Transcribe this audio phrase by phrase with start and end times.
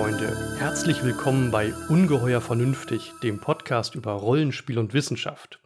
[0.00, 5.60] Monsterfreunde, herzlich willkommen bei Ungeheuer Vernünftig, dem Podcast über Rollenspiel und Wissenschaft.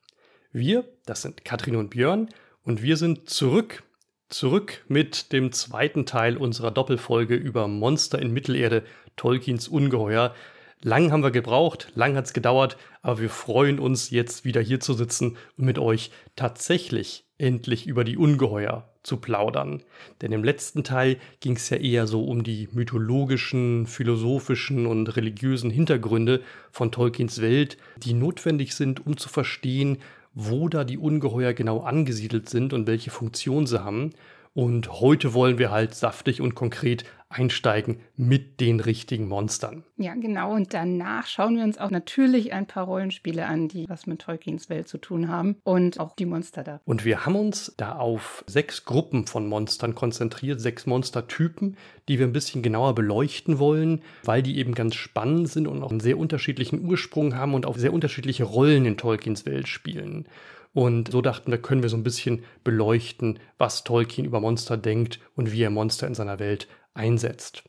[0.51, 2.29] Wir, das sind Katrin und Björn,
[2.65, 3.85] und wir sind zurück,
[4.29, 8.83] zurück mit dem zweiten Teil unserer Doppelfolge über Monster in Mittelerde,
[9.15, 10.35] Tolkiens Ungeheuer.
[10.83, 14.95] Lang haben wir gebraucht, lang hat's gedauert, aber wir freuen uns jetzt wieder hier zu
[14.95, 19.83] sitzen und mit euch tatsächlich endlich über die Ungeheuer zu plaudern.
[20.21, 25.71] Denn im letzten Teil ging es ja eher so um die mythologischen, philosophischen und religiösen
[25.71, 29.99] Hintergründe von Tolkiens Welt, die notwendig sind, um zu verstehen,
[30.33, 34.11] wo da die Ungeheuer genau angesiedelt sind und welche Funktion sie haben.
[34.53, 39.85] Und heute wollen wir halt saftig und konkret einsteigen mit den richtigen Monstern.
[39.97, 40.55] Ja, genau.
[40.55, 44.69] Und danach schauen wir uns auch natürlich ein paar Rollenspiele an, die was mit Tolkiens
[44.71, 46.81] Welt zu tun haben und auch die Monster da.
[46.85, 51.77] Und wir haben uns da auf sechs Gruppen von Monstern konzentriert, sechs Monstertypen,
[52.09, 55.91] die wir ein bisschen genauer beleuchten wollen, weil die eben ganz spannend sind und auch
[55.91, 60.29] einen sehr unterschiedlichen Ursprung haben und auch sehr unterschiedliche Rollen in Tolkiens Welt spielen.
[60.75, 65.21] Und so dachten wir, können wir so ein bisschen beleuchten, was Tolkien über Monster denkt
[65.37, 67.65] und wie er Monster in seiner Welt einsetzt.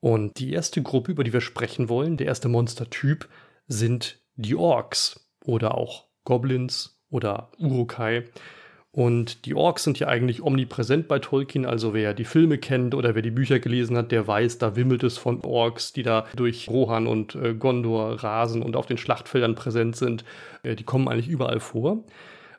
[0.00, 3.28] Und die erste Gruppe, über die wir sprechen wollen, der erste Monstertyp,
[3.66, 8.24] sind die Orks oder auch Goblins oder Urukai.
[8.92, 13.14] Und die Orks sind ja eigentlich omnipräsent bei Tolkien, also wer die Filme kennt oder
[13.14, 16.70] wer die Bücher gelesen hat, der weiß, da wimmelt es von Orks, die da durch
[16.70, 20.24] Rohan und äh, Gondor rasen und auf den Schlachtfeldern präsent sind.
[20.62, 22.04] Äh, die kommen eigentlich überall vor.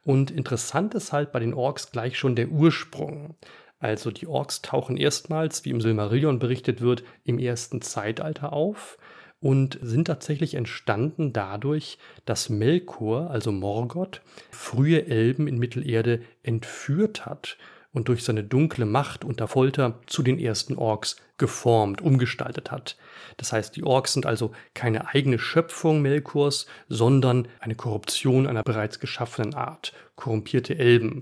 [0.03, 3.35] Und interessant ist halt bei den Orks gleich schon der Ursprung.
[3.79, 8.97] Also die Orks tauchen erstmals, wie im Silmarillion berichtet wird, im ersten Zeitalter auf
[9.39, 17.57] und sind tatsächlich entstanden dadurch, dass Melkor, also Morgoth, frühe Elben in Mittelerde entführt hat
[17.93, 22.97] und durch seine dunkle Macht unter Folter zu den ersten Orks geformt, umgestaltet hat.
[23.38, 28.99] Das heißt, die Orks sind also keine eigene Schöpfung Melkors, sondern eine Korruption einer bereits
[28.99, 31.21] geschaffenen Art, korrumpierte Elben.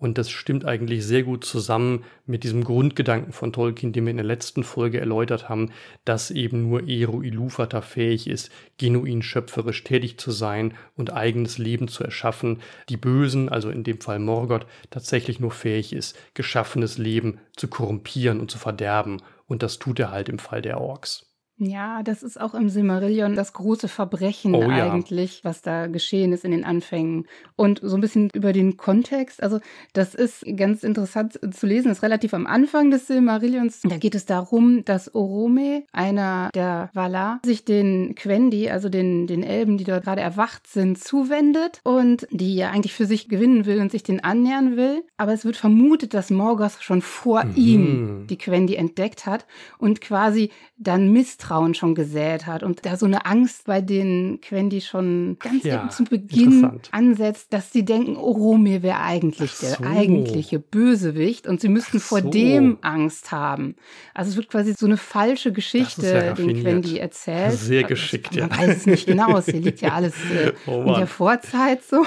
[0.00, 4.16] Und das stimmt eigentlich sehr gut zusammen mit diesem Grundgedanken von Tolkien, den wir in
[4.16, 5.72] der letzten Folge erläutert haben,
[6.06, 11.86] dass eben nur Eru Ilúvatar fähig ist, genuin schöpferisch tätig zu sein und eigenes Leben
[11.86, 12.62] zu erschaffen.
[12.88, 18.40] Die Bösen, also in dem Fall Morgoth, tatsächlich nur fähig ist, geschaffenes Leben zu korrumpieren
[18.40, 19.18] und zu verderben.
[19.48, 21.29] Und das tut er halt im Fall der Orks.
[21.60, 24.90] Ja, das ist auch im Silmarillion das große Verbrechen Oh ja.
[24.92, 27.26] eigentlich, was da geschehen ist in den Anfängen.
[27.54, 29.42] Und so ein bisschen über den Kontext.
[29.42, 29.60] Also,
[29.92, 31.88] das ist ganz interessant zu lesen.
[31.88, 33.82] Das ist relativ am Anfang des Silmarillions.
[33.82, 39.42] Da geht es darum, dass Orome, einer der Valar, sich den Quendi, also den, den
[39.42, 43.80] Elben, die dort gerade erwacht sind, zuwendet und die er eigentlich für sich gewinnen will
[43.80, 45.04] und sich den annähern will.
[45.18, 47.52] Aber es wird vermutet, dass Morgoth schon vor Mhm.
[47.56, 49.44] ihm die Quendi entdeckt hat
[49.78, 51.08] und quasi dann
[51.50, 55.80] Misstrauen schon gesät hat und da so eine Angst bei den Quendi schon ganz Ja,
[55.80, 59.84] eben zu Beginn ansetzt, dass sie denken, Oromir wäre eigentlich Ach der so.
[59.84, 62.30] eigentliche Bösewicht und sie müssten vor so.
[62.30, 63.74] dem Angst haben.
[64.14, 66.60] Also es wird quasi so eine falsche Geschichte ja den.
[66.62, 67.58] Quendi erzählt.
[67.58, 68.58] Sehr geschickt, Man ja.
[68.58, 72.04] weiß es nicht genau, es liegt ja alles äh, Oh in der Vorzeit so.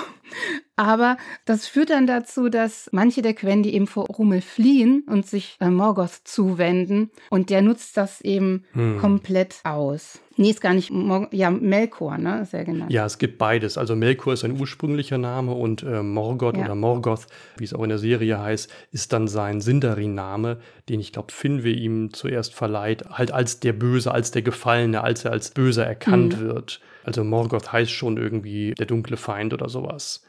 [0.75, 5.55] Aber das führt dann dazu, dass manche der Quendi eben vor Rummel fliehen und sich
[5.59, 7.11] äh, Morgoth zuwenden.
[7.29, 8.97] Und der nutzt das eben Hm.
[8.97, 10.19] komplett aus.
[10.35, 12.91] Nee, ist gar nicht, Mor ja, Melkor, ne, ist er genannt.
[12.91, 13.77] Ja, es gibt beides.
[13.77, 16.63] Also Melkor ist ein ursprünglicher Name und äh, Morgoth Ja.
[16.65, 20.57] oder Morgoth, wie es auch in der Serie heißt, ist dann sein Sindarin-Name,
[20.89, 25.23] den ich glaube, Finwe ihm zuerst verleiht, halt als der Böse, als der Gefallene, als
[25.23, 26.45] er als Böser erkannt Mhm.
[26.45, 26.81] wird.
[27.03, 30.25] Also Morgoth heißt schon irgendwie der dunkle Feind oder sowas.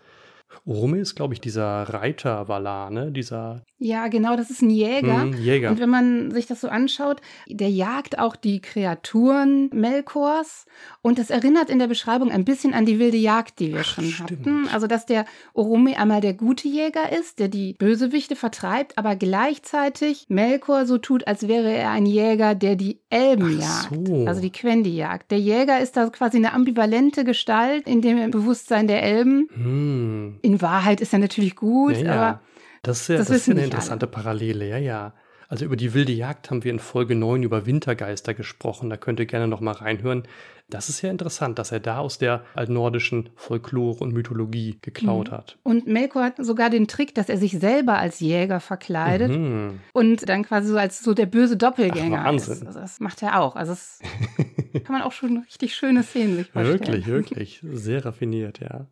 [0.67, 3.11] Orome ist, glaube ich, dieser Reiter Valar, ne?
[3.13, 5.23] Dieser Ja, genau, das ist ein Jäger.
[5.23, 5.71] hm, Jäger.
[5.71, 10.65] Und wenn man sich das so anschaut, der jagt auch die Kreaturen Melkors
[11.03, 13.85] und das erinnert in der Beschreibung ein bisschen an die wilde Jagd, die wir Ach,
[13.85, 14.31] schon stimmt.
[14.47, 14.69] hatten.
[14.73, 20.27] Also, dass der Orome einmal der gute Jäger ist, der die Bösewichte vertreibt, aber gleichzeitig
[20.29, 24.07] Melkor so tut, als wäre er ein Jäger, der die Elben Ach jagt.
[24.07, 24.25] so.
[24.27, 25.31] Also die Quendi jagt.
[25.31, 29.49] Der Jäger ist da quasi eine ambivalente Gestalt in dem Bewusstsein der Elben.
[29.55, 30.39] hm.
[30.43, 32.13] In Wahrheit ist er natürlich gut, Ja, ja.
[32.15, 32.41] aber
[32.85, 35.15] Das ist ja, das das ist eine interessante Parallele, ja, ja.
[35.49, 38.89] Also über die wilde Jagd haben wir in Folge 9 über Wintergeister gesprochen.
[38.89, 40.23] Da könnt ihr gerne noch mal reinhören.
[40.71, 45.33] Das ist ja interessant, dass er da aus der altnordischen Folklore und Mythologie geklaut Mhm.
[45.37, 45.59] hat.
[45.63, 49.81] Und Melkor hat sogar den Trick, dass er sich selber als Jäger verkleidet Mhm.
[49.93, 52.55] und dann quasi so als so der böse Doppelgänger Ach, Wahnsinn.
[52.55, 52.67] ist.
[52.67, 53.55] Also das macht er auch.
[53.55, 53.99] Also das
[54.85, 56.81] kann man auch schon richtig schöne Szenen sich vorstellen.
[56.81, 57.61] Wirklich, wirklich.
[57.71, 58.87] Sehr raffiniert, ja.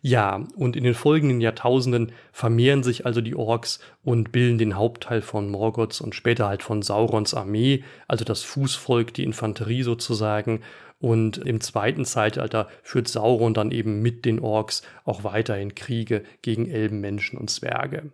[0.00, 5.22] Ja, und in den folgenden Jahrtausenden vermehren sich also die Orks und bilden den Hauptteil
[5.22, 10.62] von Morgoths und später halt von Saurons Armee, also das Fußvolk, die Infanterie sozusagen.
[11.00, 16.68] Und im zweiten Zeitalter führt Sauron dann eben mit den Orks auch weiterhin Kriege gegen
[16.68, 18.12] Elben, Menschen und Zwerge.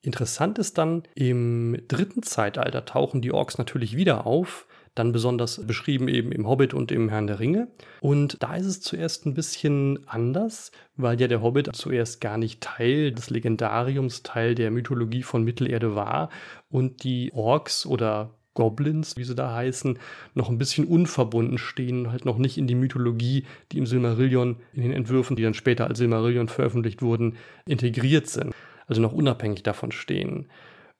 [0.00, 4.67] Interessant ist dann, im dritten Zeitalter tauchen die Orks natürlich wieder auf,
[4.98, 7.68] dann besonders beschrieben eben im Hobbit und im Herrn der Ringe.
[8.00, 12.60] Und da ist es zuerst ein bisschen anders, weil ja der Hobbit zuerst gar nicht
[12.60, 16.30] Teil des Legendariums, Teil der Mythologie von Mittelerde war
[16.70, 20.00] und die Orks oder Goblins, wie sie da heißen,
[20.34, 24.82] noch ein bisschen unverbunden stehen, halt noch nicht in die Mythologie, die im Silmarillion, in
[24.82, 27.36] den Entwürfen, die dann später als Silmarillion veröffentlicht wurden,
[27.66, 28.52] integriert sind.
[28.88, 30.46] Also noch unabhängig davon stehen.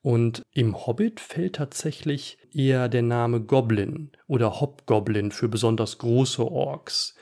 [0.03, 7.17] Und im Hobbit fällt tatsächlich eher der Name Goblin oder Hobgoblin für besonders große Orks.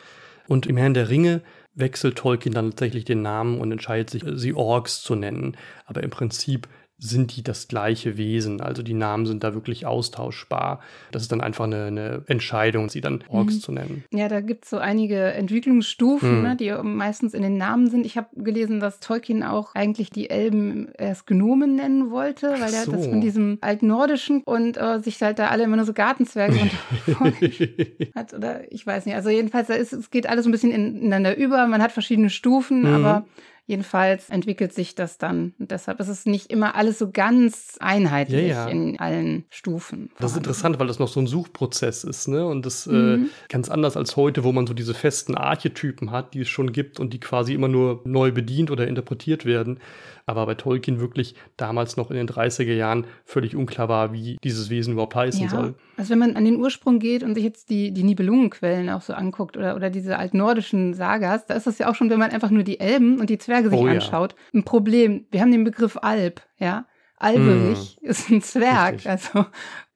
[0.47, 1.43] Und im Herrn der Ringe
[1.75, 5.57] wechselt Tolkien dann tatsächlich den Namen und entscheidet sich, sie Orks zu nennen.
[5.87, 8.61] Aber im Prinzip sind die das gleiche Wesen.
[8.63, 10.81] Also die Namen sind da wirklich austauschbar.
[11.13, 13.61] Das ist dann einfach eine, eine Entscheidung, sie dann Orks mhm.
[13.61, 14.05] zu nennen.
[14.13, 16.43] Ja, da gibt es so einige Entwicklungsstufen, mhm.
[16.43, 18.07] ne, die meistens in den Namen sind.
[18.07, 22.85] Ich habe gelesen, dass Tolkien auch eigentlich die Elben erst Gnomen nennen wollte, weil er
[22.85, 22.93] so.
[22.93, 26.59] das von diesem altnordischen und äh, sich halt da alle immer nur so Gartenzwerge
[28.15, 28.33] hat.
[28.33, 29.17] Oder ich weiß nicht.
[29.17, 31.67] Also jedenfalls, ist, es geht alles ein bisschen ineinander über.
[31.67, 32.95] Man hat verschiedene Stufen, mhm.
[32.95, 33.27] aber
[33.69, 35.53] Jedenfalls entwickelt sich das dann.
[35.59, 38.69] Und deshalb ist es nicht immer alles so ganz einheitlich ja, ja.
[38.69, 40.11] in allen Stufen.
[40.21, 42.47] Das ist interessant, weil das noch so ein Suchprozess ist, ne?
[42.47, 43.25] Und das äh, mhm.
[43.25, 46.73] äh, ganz anders als heute, wo man so diese festen Archetypen hat, die es schon
[46.73, 49.81] gibt und die quasi immer nur neu bedient oder interpretiert werden
[50.27, 54.71] aber bei Tolkien wirklich damals noch in den 30er Jahren völlig unklar war, wie dieses
[54.71, 55.49] Wesen überhaupt heißen ja.
[55.49, 55.75] soll.
[55.97, 59.15] Also wenn man an den Ursprung geht und sich jetzt die, die Nibelungenquellen auch so
[59.15, 62.51] anguckt oder, oder diese altnordischen Sagas, da ist das ja auch schon, wenn man einfach
[62.51, 64.61] nur die Elben und die Zwerge sich oh, anschaut, ja.
[64.61, 65.27] ein Problem.
[65.31, 66.87] Wir haben den Begriff Alb, ja.
[67.19, 68.07] Alberich mm.
[68.07, 68.95] ist ein Zwerg.
[68.97, 69.11] Richtig.
[69.11, 69.47] Also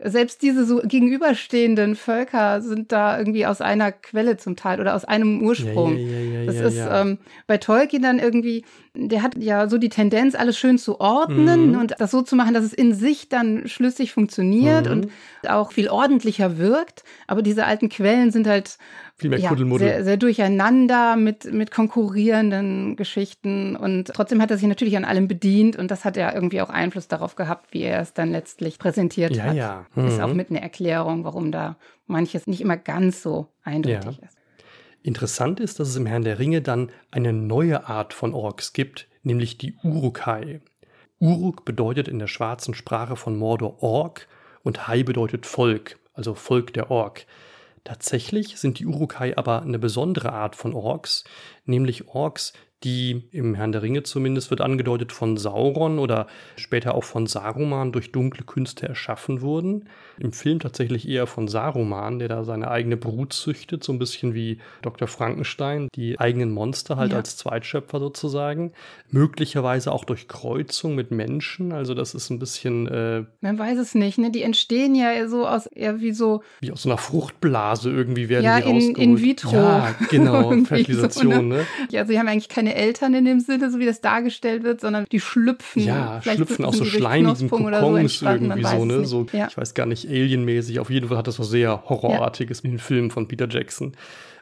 [0.03, 5.05] selbst diese so gegenüberstehenden Völker sind da irgendwie aus einer Quelle zum Teil oder aus
[5.05, 5.97] einem Ursprung.
[5.99, 8.65] Ja, ja, ja, das ist ähm, bei Tolkien dann irgendwie,
[8.95, 11.79] der hat ja so die Tendenz, alles schön zu ordnen mhm.
[11.79, 14.93] und das so zu machen, dass es in sich dann schlüssig funktioniert mhm.
[14.93, 15.11] und
[15.47, 17.05] auch viel ordentlicher wirkt.
[17.27, 18.79] Aber diese alten Quellen sind halt
[19.21, 23.77] viel mehr ja, Sehr, sehr durcheinander mit, mit konkurrierenden Geschichten.
[23.77, 26.71] Und trotzdem hat er sich natürlich an allem bedient und das hat ja irgendwie auch
[26.71, 29.55] Einfluss darauf gehabt, wie er es dann letztlich präsentiert ja, hat.
[29.55, 29.87] Ja.
[29.95, 30.09] Mhm.
[30.09, 31.77] Ist auch mit einer Erklärung, warum da
[32.07, 34.27] manches nicht immer ganz so eindeutig ja.
[34.27, 34.37] ist.
[35.03, 39.09] Interessant ist, dass es im Herrn der Ringe dann eine neue Art von Orks gibt,
[39.23, 40.61] nämlich die Urukai.
[41.21, 44.27] Uruk bedeutet in der schwarzen Sprache von Mordor Ork
[44.63, 47.27] und Hai bedeutet Volk, also Volk der Ork.
[47.85, 51.25] Tatsächlich sind die Urukai aber eine besondere Art von Orks,
[51.65, 52.53] nämlich Orks,
[52.85, 57.93] die im Herrn der Ringe zumindest wird angedeutet von Sauron oder später auch von Saruman
[57.93, 59.89] durch dunkle Künste erschaffen wurden.
[60.21, 64.35] Im Film tatsächlich eher von Saruman, der da seine eigene Brut züchtet, so ein bisschen
[64.35, 65.09] wie Dr.
[65.09, 67.19] Frankenstein, die eigenen Monster halt ja.
[67.19, 68.73] als Zweitschöpfer sozusagen.
[69.11, 72.87] Möglicherweise auch durch Kreuzung mit Menschen, also das ist ein bisschen.
[72.87, 74.31] Äh, Man weiß es nicht, ne?
[74.31, 76.43] Die entstehen ja so aus eher wie so.
[76.61, 78.99] Wie aus so einer Fruchtblase irgendwie werden ja, die in, rausgeholt.
[78.99, 79.57] in vitro.
[79.57, 81.57] Ja, genau, Fertilisation, so, ne?
[81.57, 81.67] ne?
[81.91, 84.81] Ja, also sie haben eigentlich keine Eltern in dem Sinne, so wie das dargestellt wird,
[84.81, 85.83] sondern die schlüpfen.
[85.83, 89.05] Ja, schlüpfen aus so schleimigen Kokons so irgendwie so, ne?
[89.05, 89.49] So, ja.
[89.49, 90.81] Ich weiß gar nicht, alienmäßig.
[90.81, 92.65] Auf jeden Fall hat das was sehr Horrorartiges ja.
[92.65, 93.93] in den Filmen von Peter Jackson.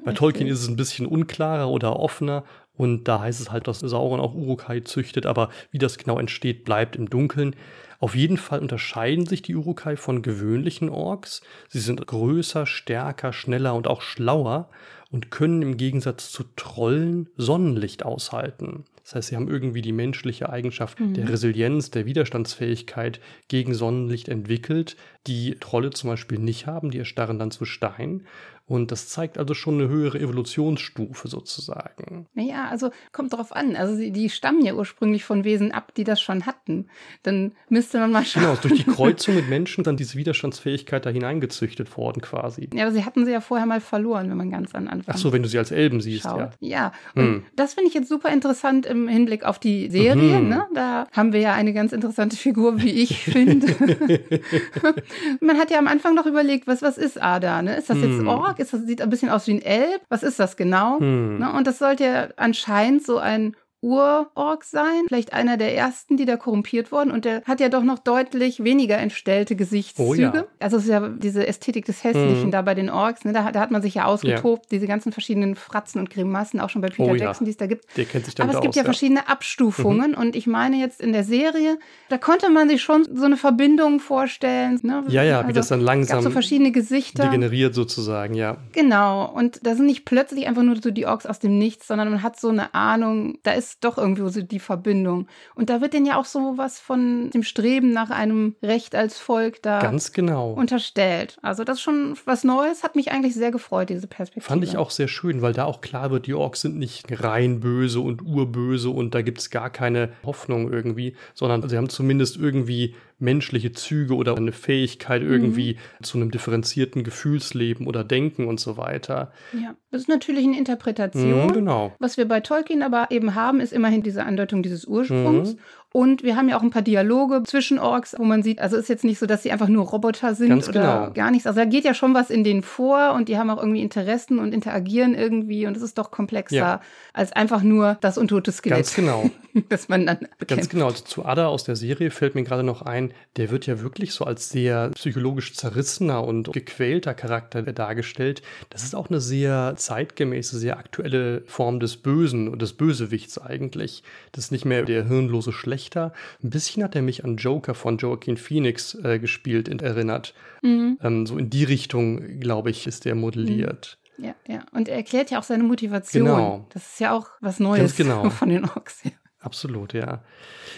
[0.04, 0.18] Bei okay.
[0.18, 2.44] Tolkien ist es ein bisschen unklarer oder offener
[2.78, 6.64] und da heißt es halt, dass Sauron auch Urukai züchtet, aber wie das genau entsteht,
[6.64, 7.56] bleibt im Dunkeln.
[7.98, 11.42] Auf jeden Fall unterscheiden sich die Urukai von gewöhnlichen Orks.
[11.68, 14.70] Sie sind größer, stärker, schneller und auch schlauer
[15.10, 18.84] und können im Gegensatz zu Trollen Sonnenlicht aushalten.
[19.08, 21.14] Das heißt, sie haben irgendwie die menschliche Eigenschaft mhm.
[21.14, 24.96] der Resilienz, der Widerstandsfähigkeit gegen Sonnenlicht entwickelt,
[25.26, 28.26] die Trolle zum Beispiel nicht haben, die erstarren dann zu Stein.
[28.68, 32.26] Und das zeigt also schon eine höhere Evolutionsstufe sozusagen.
[32.34, 33.76] Naja, also kommt drauf an.
[33.76, 36.86] Also die stammen ja ursprünglich von Wesen ab, die das schon hatten.
[37.22, 38.42] Dann müsste man mal schauen.
[38.44, 42.70] Genau, durch die Kreuzung mit Menschen dann diese Widerstandsfähigkeit da hineingezüchtet worden quasi.
[42.72, 45.14] Ja, aber sie hatten sie ja vorher mal verloren, wenn man ganz an Anfang.
[45.14, 46.38] Ach so, wenn du sie als Elben siehst, schaut.
[46.60, 46.78] ja.
[46.78, 47.42] Ja, und hm.
[47.56, 50.38] das finde ich jetzt super interessant im Hinblick auf die Serie.
[50.38, 50.48] Mhm.
[50.48, 50.66] Ne?
[50.74, 53.66] Da haben wir ja eine ganz interessante Figur, wie ich finde.
[55.40, 57.62] man hat ja am Anfang noch überlegt, was, was ist Ada?
[57.62, 57.76] Ne?
[57.76, 58.28] Ist das jetzt mhm.
[58.28, 58.57] Ork?
[58.58, 60.02] Ist das, sieht ein bisschen aus wie ein Elb.
[60.08, 60.98] Was ist das genau?
[61.00, 61.38] Hm.
[61.38, 61.52] Ne?
[61.52, 66.36] Und das sollte ja anscheinend so ein Ur-Orks sein, vielleicht einer der ersten, die da
[66.36, 67.12] korrumpiert wurden.
[67.12, 70.30] Und der hat ja doch noch deutlich weniger entstellte Gesichtszüge.
[70.32, 70.44] Oh, ja.
[70.58, 72.50] Also es ist ja diese Ästhetik des Hässlichen mhm.
[72.50, 73.24] da bei den Orks.
[73.24, 73.32] Ne?
[73.32, 74.68] Da, da, hat man sich ja ausgetobt, ja.
[74.70, 77.46] diese ganzen verschiedenen Fratzen und Grimassen, auch schon bei Peter oh, Jackson, ja.
[77.46, 77.84] die es da gibt.
[77.96, 80.12] Der kennt sich Aber es gibt aus, ja verschiedene Abstufungen.
[80.12, 80.18] Mhm.
[80.18, 84.00] Und ich meine jetzt in der Serie, da konnte man sich schon so eine Verbindung
[84.00, 84.80] vorstellen.
[84.82, 85.04] Ne?
[85.06, 87.26] Ja, ja, also, wie das dann langsam so verschiedene Gesichter.
[87.26, 88.56] degeneriert sozusagen, ja.
[88.72, 89.30] Genau.
[89.30, 92.22] Und da sind nicht plötzlich einfach nur so die Orks aus dem Nichts, sondern man
[92.24, 95.26] hat so eine Ahnung, da ist ist doch irgendwo so die Verbindung.
[95.54, 99.18] Und da wird denn ja auch so was von dem Streben nach einem Recht als
[99.18, 100.52] Volk da Ganz genau.
[100.52, 101.38] unterstellt.
[101.42, 104.48] Also das ist schon was Neues, hat mich eigentlich sehr gefreut, diese Perspektive.
[104.48, 107.60] Fand ich auch sehr schön, weil da auch klar wird, die Orks sind nicht rein
[107.60, 112.36] böse und urböse und da gibt es gar keine Hoffnung irgendwie, sondern sie haben zumindest
[112.36, 116.04] irgendwie menschliche Züge oder eine Fähigkeit irgendwie mhm.
[116.04, 119.32] zu einem differenzierten Gefühlsleben oder Denken und so weiter.
[119.52, 121.46] Ja, das ist natürlich eine Interpretation.
[121.46, 121.94] Mhm, genau.
[121.98, 125.54] Was wir bei Tolkien aber eben haben, ist immerhin diese Andeutung dieses Ursprungs.
[125.54, 125.58] Mhm.
[125.90, 128.90] Und wir haben ja auch ein paar Dialoge zwischen Orks, wo man sieht, also ist
[128.90, 131.12] jetzt nicht so, dass sie einfach nur Roboter sind Ganz oder genau.
[131.14, 131.46] gar nichts.
[131.46, 134.38] Also da geht ja schon was in denen vor und die haben auch irgendwie Interessen
[134.38, 136.80] und interagieren irgendwie und es ist doch komplexer ja.
[137.14, 138.78] als einfach nur das untote Skelett.
[138.78, 139.30] Ganz genau.
[139.70, 140.48] das man dann bekämpft.
[140.48, 140.86] Ganz genau.
[140.86, 144.12] Also zu Ada aus der Serie fällt mir gerade noch ein, der wird ja wirklich
[144.12, 148.42] so als sehr psychologisch zerrissener und gequälter Charakter dargestellt.
[148.68, 154.02] Das ist auch eine sehr zeitgemäße, sehr aktuelle Form des Bösen und des Bösewichts eigentlich.
[154.32, 156.12] Das ist nicht mehr der hirnlose Schlecht schlechter.
[156.42, 160.34] Ein bisschen hat er mich an Joker von Joaquin Phoenix äh, gespielt und erinnert.
[160.62, 160.98] Mhm.
[161.02, 163.98] Ähm, so in die Richtung, glaube ich, ist der modelliert.
[164.16, 164.24] Mhm.
[164.24, 164.66] Ja, ja.
[164.72, 166.24] Und er erklärt ja auch seine Motivation.
[166.24, 166.66] Genau.
[166.70, 168.28] Das ist ja auch was Neues genau.
[168.30, 169.04] von den Orks.
[169.04, 169.12] Ja.
[169.40, 170.24] Absolut, ja.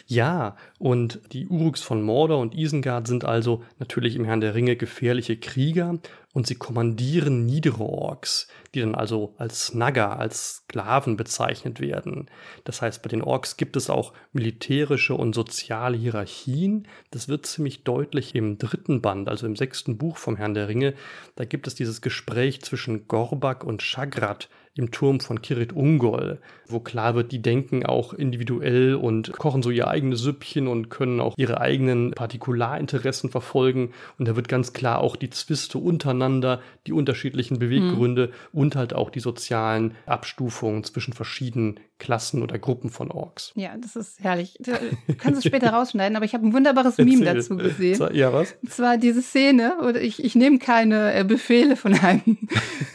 [0.06, 4.76] Ja, und die Uruks von Mordor und Isengard sind also natürlich im Herrn der Ringe
[4.76, 5.98] gefährliche Krieger
[6.34, 12.26] und sie kommandieren niedere Orks, die dann also als Nagger, als Sklaven bezeichnet werden.
[12.64, 16.86] Das heißt, bei den Orks gibt es auch militärische und soziale Hierarchien.
[17.10, 20.92] Das wird ziemlich deutlich im dritten Band, also im sechsten Buch vom Herrn der Ringe.
[21.34, 26.78] Da gibt es dieses Gespräch zwischen Gorbak und Shagrat, im Turm von Kirit Ungol, wo
[26.78, 31.34] klar wird, die denken auch individuell und kochen so ihr eigenes Süppchen und können auch
[31.36, 33.92] ihre eigenen Partikularinteressen verfolgen.
[34.18, 38.60] Und da wird ganz klar auch die Zwiste untereinander, die unterschiedlichen Beweggründe mhm.
[38.60, 43.52] und halt auch die sozialen Abstufungen zwischen verschiedenen Klassen oder Gruppen von Orks.
[43.54, 44.58] Ja, das ist herrlich.
[44.58, 44.72] Du
[45.16, 48.00] kannst es später rausschneiden, aber ich habe ein wunderbares Meme dazu gesehen.
[48.12, 48.56] Ja, was?
[48.60, 52.38] Und zwar diese Szene, oder ich, ich nehme keine äh, Befehle von einem,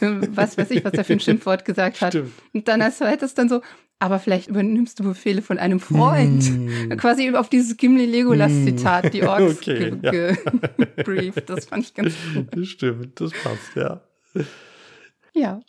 [0.00, 2.12] was weiß ich, was er für ein Schimpfwort gesagt hat.
[2.12, 2.32] Stimmt.
[2.52, 3.62] Und dann als zweites dann so,
[3.98, 6.50] aber vielleicht übernimmst du Befehle von einem Freund.
[6.50, 6.90] Mm.
[6.98, 10.36] Quasi auf dieses Gimli-Legolas-Zitat, die Orks okay, ge
[10.96, 11.48] gebrieft.
[11.48, 11.54] Ja.
[11.54, 12.48] Das fand ich ganz gut.
[12.54, 14.02] Das stimmt, das passt, ja.
[15.32, 15.60] Ja.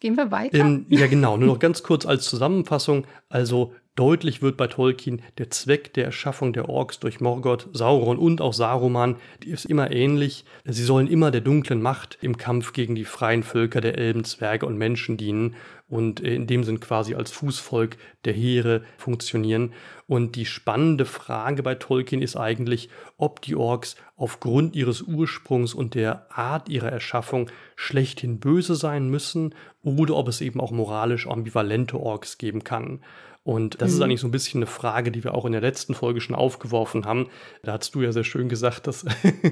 [0.00, 0.58] Gehen wir weiter?
[0.58, 1.36] Ähm, ja, genau.
[1.36, 3.06] Nur noch ganz kurz als Zusammenfassung.
[3.28, 8.40] Also Deutlich wird bei Tolkien der Zweck der Erschaffung der Orks durch Morgoth, Sauron und
[8.40, 10.46] auch Saruman, die ist immer ähnlich.
[10.64, 14.64] Sie sollen immer der dunklen Macht im Kampf gegen die freien Völker der Elben, Zwerge
[14.64, 15.54] und Menschen dienen
[15.90, 19.74] und in dem Sinn quasi als Fußvolk der Heere funktionieren.
[20.06, 22.88] Und die spannende Frage bei Tolkien ist eigentlich,
[23.18, 29.54] ob die Orks aufgrund ihres Ursprungs und der Art ihrer Erschaffung schlechthin böse sein müssen
[29.82, 33.00] oder ob es eben auch moralisch ambivalente Orks geben kann.
[33.42, 33.96] Und das mhm.
[33.96, 36.36] ist eigentlich so ein bisschen eine Frage, die wir auch in der letzten Folge schon
[36.36, 37.28] aufgeworfen haben.
[37.62, 39.06] Da hast du ja sehr schön gesagt, dass,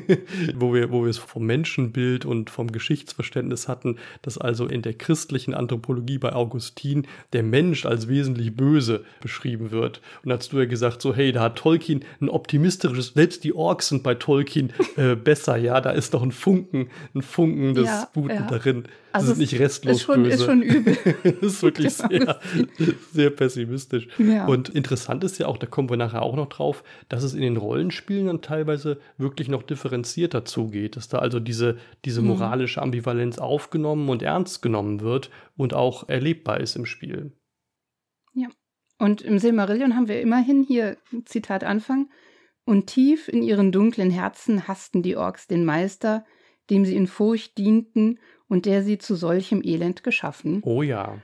[0.55, 4.93] wo wir, wo wir es vom Menschenbild und vom Geschichtsverständnis hatten, dass also in der
[4.93, 10.03] christlichen Anthropologie bei Augustin der Mensch als wesentlich böse beschrieben wird.
[10.23, 13.55] Und da hast du ja gesagt, so, hey, da hat Tolkien ein optimistisches, selbst die
[13.55, 17.87] Orks sind bei Tolkien äh, besser, ja, da ist doch ein Funken, ein Funken des
[17.87, 18.47] ja, Guten ja.
[18.49, 18.85] darin.
[19.19, 20.35] Also sind nicht restlos ist schon, böse.
[20.35, 20.97] Ist schon übel.
[21.23, 22.41] das ist wirklich sehr,
[23.13, 24.09] sehr pessimistisch.
[24.19, 24.47] Ja.
[24.47, 27.41] Und interessant ist ja auch, da kommen wir nachher auch noch drauf, dass es in
[27.41, 32.29] den Rollenspielen dann teilweise wirklich noch differenzierter zugeht, dass da also diese, diese mhm.
[32.29, 37.33] moralische Ambivalenz aufgenommen und ernst genommen wird und auch erlebbar ist im Spiel.
[38.35, 38.49] Ja.
[38.99, 42.09] Und im Silmarillion haben wir immerhin hier, Zitat Anfang,
[42.65, 46.27] und tief in ihren dunklen Herzen hassten die Orks den Meister,
[46.69, 48.19] dem sie in Furcht dienten
[48.49, 50.61] und der sie zu solchem Elend geschaffen.
[50.65, 51.19] Oh ja,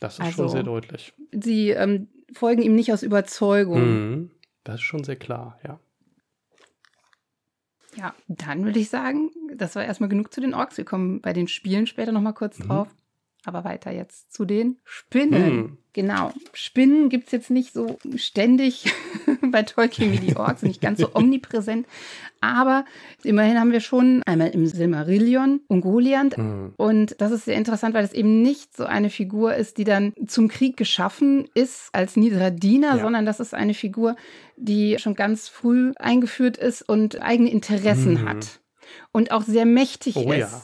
[0.00, 1.14] das ist also, schon sehr deutlich.
[1.32, 3.80] Sie ähm, folgen ihm nicht aus Überzeugung.
[3.80, 4.30] Mhm.
[4.64, 5.80] Das ist schon sehr klar, ja.
[7.96, 10.76] Ja, dann würde ich sagen, das war erstmal genug zu den Orks.
[10.76, 12.70] Wir kommen bei den Spielen später nochmal kurz mhm.
[13.44, 15.44] Aber weiter jetzt zu den Spinnen.
[15.44, 15.78] Hm.
[15.92, 16.32] Genau.
[16.52, 18.84] Spinnen gibt es jetzt nicht so ständig
[19.50, 21.86] bei Tolkien wie die Orks, nicht ganz so omnipräsent.
[22.40, 22.84] Aber
[23.24, 26.36] immerhin haben wir schon einmal im Silmarillion Ungoliant.
[26.36, 26.74] Mhm.
[26.76, 30.14] Und das ist sehr interessant, weil es eben nicht so eine Figur ist, die dann
[30.26, 33.02] zum Krieg geschaffen ist als niederer Diener, ja.
[33.02, 34.16] sondern das ist eine Figur,
[34.56, 38.28] die schon ganz früh eingeführt ist und eigene Interessen mhm.
[38.28, 38.60] hat.
[39.10, 40.38] Und auch sehr mächtig oh, ist.
[40.38, 40.62] Ja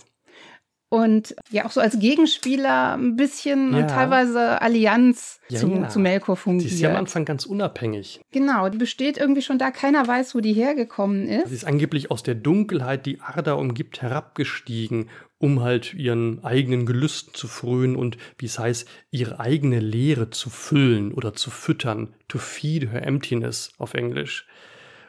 [0.94, 3.80] und ja auch so als Gegenspieler ein bisschen ja.
[3.80, 5.88] und teilweise Allianz ja, zu, ja.
[5.88, 6.68] zu Melkor fungiert.
[6.70, 8.20] Sie ist ja am Anfang ganz unabhängig.
[8.30, 11.48] Genau, die besteht irgendwie schon da, keiner weiß, wo die hergekommen ist.
[11.48, 17.34] Sie ist angeblich aus der Dunkelheit, die Arda umgibt, herabgestiegen, um halt ihren eigenen Gelüsten
[17.34, 22.14] zu frönen und, wie es heißt, ihre eigene Leere zu füllen oder zu füttern.
[22.28, 24.46] To feed her emptiness auf Englisch.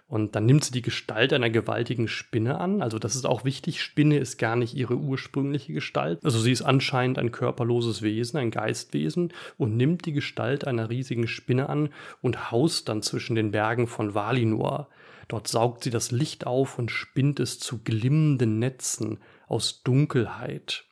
[0.07, 2.83] Und dann nimmt sie die Gestalt einer gewaltigen Spinne an.
[2.83, 3.81] Also das ist auch wichtig.
[3.81, 6.19] Spinne ist gar nicht ihre ursprüngliche Gestalt.
[6.23, 11.27] Also sie ist anscheinend ein körperloses Wesen, ein Geistwesen und nimmt die Gestalt einer riesigen
[11.27, 11.89] Spinne an
[12.21, 14.89] und haust dann zwischen den Bergen von Valinor.
[15.27, 20.85] Dort saugt sie das Licht auf und spinnt es zu glimmenden Netzen aus Dunkelheit.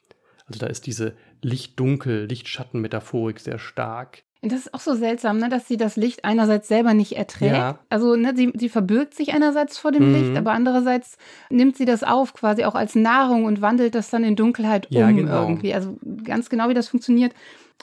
[0.47, 4.23] Also da ist diese Licht-Dunkel, Licht-Schatten-Metaphorik sehr stark.
[4.45, 7.55] Das ist auch so seltsam, ne, dass sie das Licht einerseits selber nicht erträgt.
[7.55, 7.79] Ja.
[7.89, 10.15] Also ne, sie, sie verbirgt sich einerseits vor dem mhm.
[10.15, 11.17] Licht, aber andererseits
[11.49, 14.97] nimmt sie das auf quasi auch als Nahrung und wandelt das dann in Dunkelheit um
[14.97, 15.43] ja, genau.
[15.43, 15.73] irgendwie.
[15.73, 17.33] Also ganz genau, wie das funktioniert.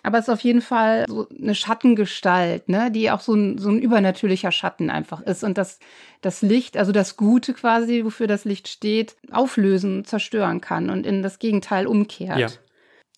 [0.02, 3.68] Aber es ist auf jeden Fall so eine Schattengestalt, ne, die auch so ein, so
[3.68, 5.44] ein übernatürlicher Schatten einfach ist.
[5.44, 5.78] Und das,
[6.20, 11.22] das Licht, also das Gute quasi, wofür das Licht steht, auflösen, zerstören kann und in
[11.22, 12.38] das Gegenteil umkehrt.
[12.38, 12.48] Ja,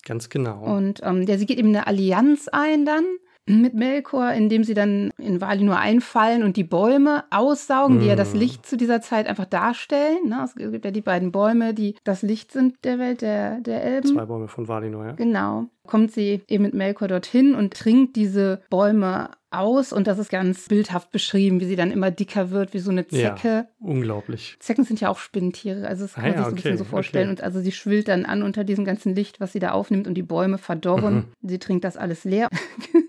[0.05, 0.61] ganz genau.
[0.63, 3.05] Und ähm, der, sie geht eben eine Allianz ein dann
[3.45, 7.99] mit Melkor, indem sie dann in Valinor einfallen und die Bäume aussaugen, mm.
[7.99, 8.39] die ja das mhm.
[8.39, 10.29] Licht zu dieser Zeit einfach darstellen.
[10.29, 10.41] Ne?
[10.45, 14.07] Es gibt ja die beiden Bäume, die das Licht sind der Welt der, der Elben.
[14.07, 15.11] Zwei Bäume von Valinor, ja.
[15.13, 15.65] Genau.
[15.85, 20.67] Kommt sie eben mit Melkor dorthin und trinkt diese Bäume aus und das ist ganz
[20.67, 23.47] bildhaft beschrieben, wie sie dann immer dicker wird, wie so eine Zecke.
[23.47, 24.55] Ja, unglaublich.
[24.59, 26.83] Zecken sind ja auch Spinnentiere, also das kann ah, man sich so ein bisschen so
[26.85, 27.29] vorstellen.
[27.29, 27.41] Okay.
[27.41, 30.15] Und also sie schwillt dann an unter diesem ganzen Licht, was sie da aufnimmt und
[30.15, 31.15] die Bäume verdorren.
[31.41, 31.49] Mhm.
[31.49, 32.49] Sie trinkt das alles leer.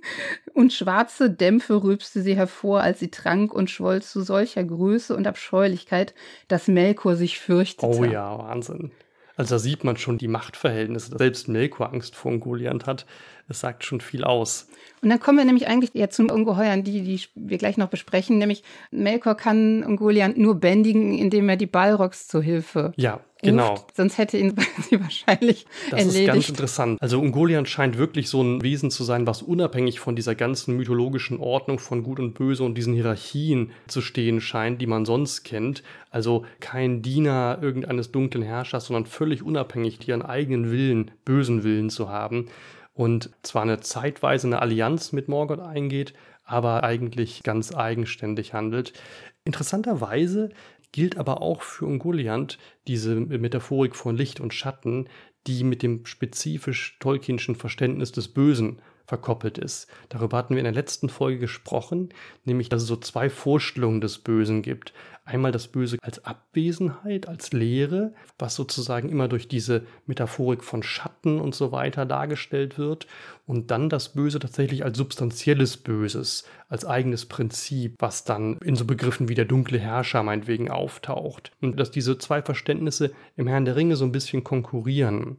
[0.52, 5.26] und schwarze Dämpfe rülpste sie hervor, als sie trank und schwoll zu solcher Größe und
[5.26, 6.14] Abscheulichkeit,
[6.48, 7.86] dass Melkor sich fürchtete.
[7.86, 8.90] Oh ja, Wahnsinn.
[9.36, 11.16] Also da sieht man schon die Machtverhältnisse.
[11.18, 13.04] Selbst Melkor Angst vor Ungoliant hat.
[13.48, 14.68] Es sagt schon viel aus.
[15.02, 18.38] Und dann kommen wir nämlich eigentlich ja zum Ungeheuern, die, die wir gleich noch besprechen.
[18.38, 23.20] Nämlich Melkor kann Ungoliant nur bändigen, indem er die Balrogs zur Hilfe ja.
[23.44, 23.86] Genau.
[23.94, 24.54] Sonst hätte ihn
[24.88, 26.06] sie wahrscheinlich das erledigt.
[26.08, 27.02] Das ist ganz interessant.
[27.02, 31.38] Also Ungoliant scheint wirklich so ein Wesen zu sein, was unabhängig von dieser ganzen mythologischen
[31.38, 35.82] Ordnung von Gut und Böse und diesen Hierarchien zu stehen scheint, die man sonst kennt.
[36.10, 41.90] Also kein Diener irgendeines dunklen Herrschers, sondern völlig unabhängig, die ihren eigenen Willen, bösen Willen
[41.90, 42.48] zu haben
[42.94, 48.92] und zwar eine zeitweise eine Allianz mit Morgoth eingeht, aber eigentlich ganz eigenständig handelt.
[49.44, 50.50] Interessanterweise
[50.94, 55.08] gilt aber auch für Ungoliant diese Metaphorik von Licht und Schatten,
[55.48, 59.86] die mit dem spezifisch Tolkienschen Verständnis des Bösen verkoppelt ist.
[60.08, 62.08] Darüber hatten wir in der letzten Folge gesprochen,
[62.44, 64.94] nämlich dass es so zwei Vorstellungen des Bösen gibt.
[65.26, 71.40] Einmal das Böse als Abwesenheit, als Leere, was sozusagen immer durch diese Metaphorik von Schatten
[71.40, 73.06] und so weiter dargestellt wird.
[73.46, 78.84] Und dann das Böse tatsächlich als substanzielles Böses, als eigenes Prinzip, was dann in so
[78.84, 81.52] Begriffen wie der dunkle Herrscher meinetwegen auftaucht.
[81.62, 85.38] Und dass diese zwei Verständnisse im Herrn der Ringe so ein bisschen konkurrieren.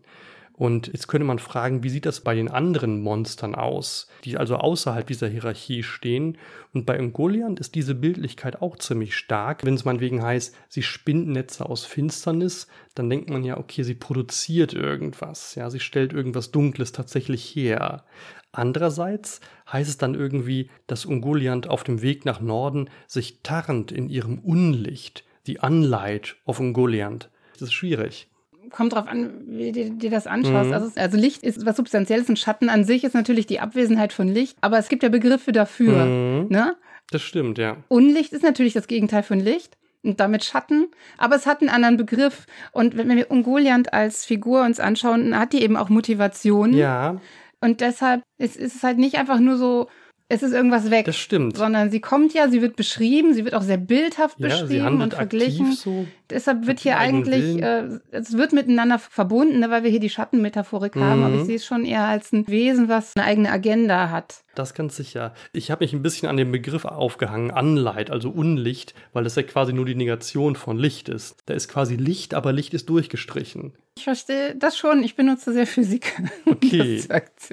[0.57, 4.55] Und jetzt könnte man fragen, wie sieht das bei den anderen Monstern aus, die also
[4.55, 6.37] außerhalb dieser Hierarchie stehen?
[6.73, 9.65] Und bei Ungoliant ist diese Bildlichkeit auch ziemlich stark.
[9.65, 13.95] Wenn es meinetwegen heißt, sie spinnt Netze aus Finsternis, dann denkt man ja, okay, sie
[13.95, 18.05] produziert irgendwas, ja, sie stellt irgendwas Dunkles tatsächlich her.
[18.53, 24.07] Andererseits heißt es dann irgendwie, dass Ungoliant auf dem Weg nach Norden sich tarnt in
[24.07, 27.29] ihrem Unlicht, die Unlight of Ungoliant.
[27.51, 28.29] Das ist schwierig
[28.75, 30.67] kommt drauf an, wie du dir das anschaust.
[30.67, 30.73] Mhm.
[30.73, 34.27] Also, also, Licht ist was Substanzielles und Schatten an sich ist natürlich die Abwesenheit von
[34.27, 36.05] Licht, aber es gibt ja Begriffe dafür.
[36.05, 36.47] Mhm.
[36.49, 36.75] Ne?
[37.09, 37.77] Das stimmt, ja.
[37.87, 41.95] Unlicht ist natürlich das Gegenteil von Licht und damit Schatten, aber es hat einen anderen
[41.95, 42.47] Begriff.
[42.73, 46.73] Und wenn wir Ungoliant als Figur uns anschauen, hat die eben auch Motivation.
[46.73, 47.21] Ja.
[47.61, 49.87] Und deshalb ist, ist es halt nicht einfach nur so
[50.27, 51.05] es ist irgendwas weg.
[51.05, 51.55] Das stimmt.
[51.55, 55.13] Sondern sie kommt ja, sie wird beschrieben, sie wird auch sehr bildhaft Ja, beschrieben und
[55.13, 55.73] verglichen.
[55.73, 56.07] so.
[56.31, 60.95] Deshalb wird hier eigentlich, äh, es wird miteinander verbunden, ne, weil wir hier die Schattenmetaphorik
[60.95, 61.41] haben, aber Mhm.
[61.41, 64.43] ich sehe es schon eher als ein Wesen, was eine eigene Agenda hat.
[64.55, 65.35] Das ganz sicher.
[65.53, 69.43] Ich habe mich ein bisschen an dem Begriff aufgehangen, Unlight, also Unlicht, weil das ja
[69.43, 71.35] quasi nur die Negation von Licht ist.
[71.45, 73.73] Da ist quasi Licht, aber Licht ist durchgestrichen.
[73.97, 76.19] Ich verstehe das schon, ich benutze sehr Physik.
[76.47, 77.03] Okay.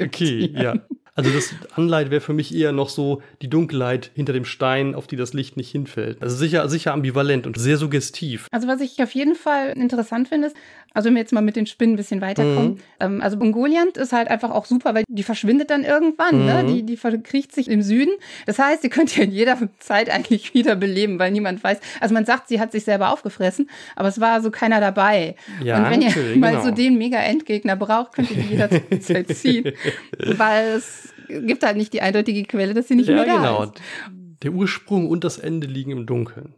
[0.00, 0.74] Okay, ja.
[1.14, 5.06] Also das Unlight wäre für mich eher noch so die Dunkelheit hinter dem Stein, auf
[5.06, 6.22] die das Licht nicht hinfällt.
[6.22, 8.46] Also sicher, sicher ambivalent und sehr suggestiv.
[8.50, 10.56] Also was ich auf jeden Fall interessant finde, ist,
[10.94, 12.72] also wenn wir jetzt mal mit den Spinnen ein bisschen weiterkommen.
[12.72, 12.78] Mhm.
[13.00, 16.62] Ähm, also Ungoliant ist halt einfach auch super, weil die verschwindet dann irgendwann, ne?
[16.62, 16.66] Mhm.
[16.68, 18.12] Die, die verkriecht sich im Süden.
[18.46, 21.78] Das heißt, sie könnte ja in jeder Zeit eigentlich wieder beleben, weil niemand weiß.
[22.00, 25.36] Also man sagt, sie hat sich selber aufgefressen, aber es war so keiner dabei.
[25.62, 26.64] Ja, Und wenn ihr mal genau.
[26.64, 29.72] so den Mega-Endgegner braucht, könnt ihr die jederzeit ziehen.
[30.18, 33.62] Weil es gibt halt nicht die eindeutige Quelle, dass sie nicht ja, mehr da genau.
[33.64, 33.74] ist.
[34.42, 36.54] Der Ursprung und das Ende liegen im Dunkeln.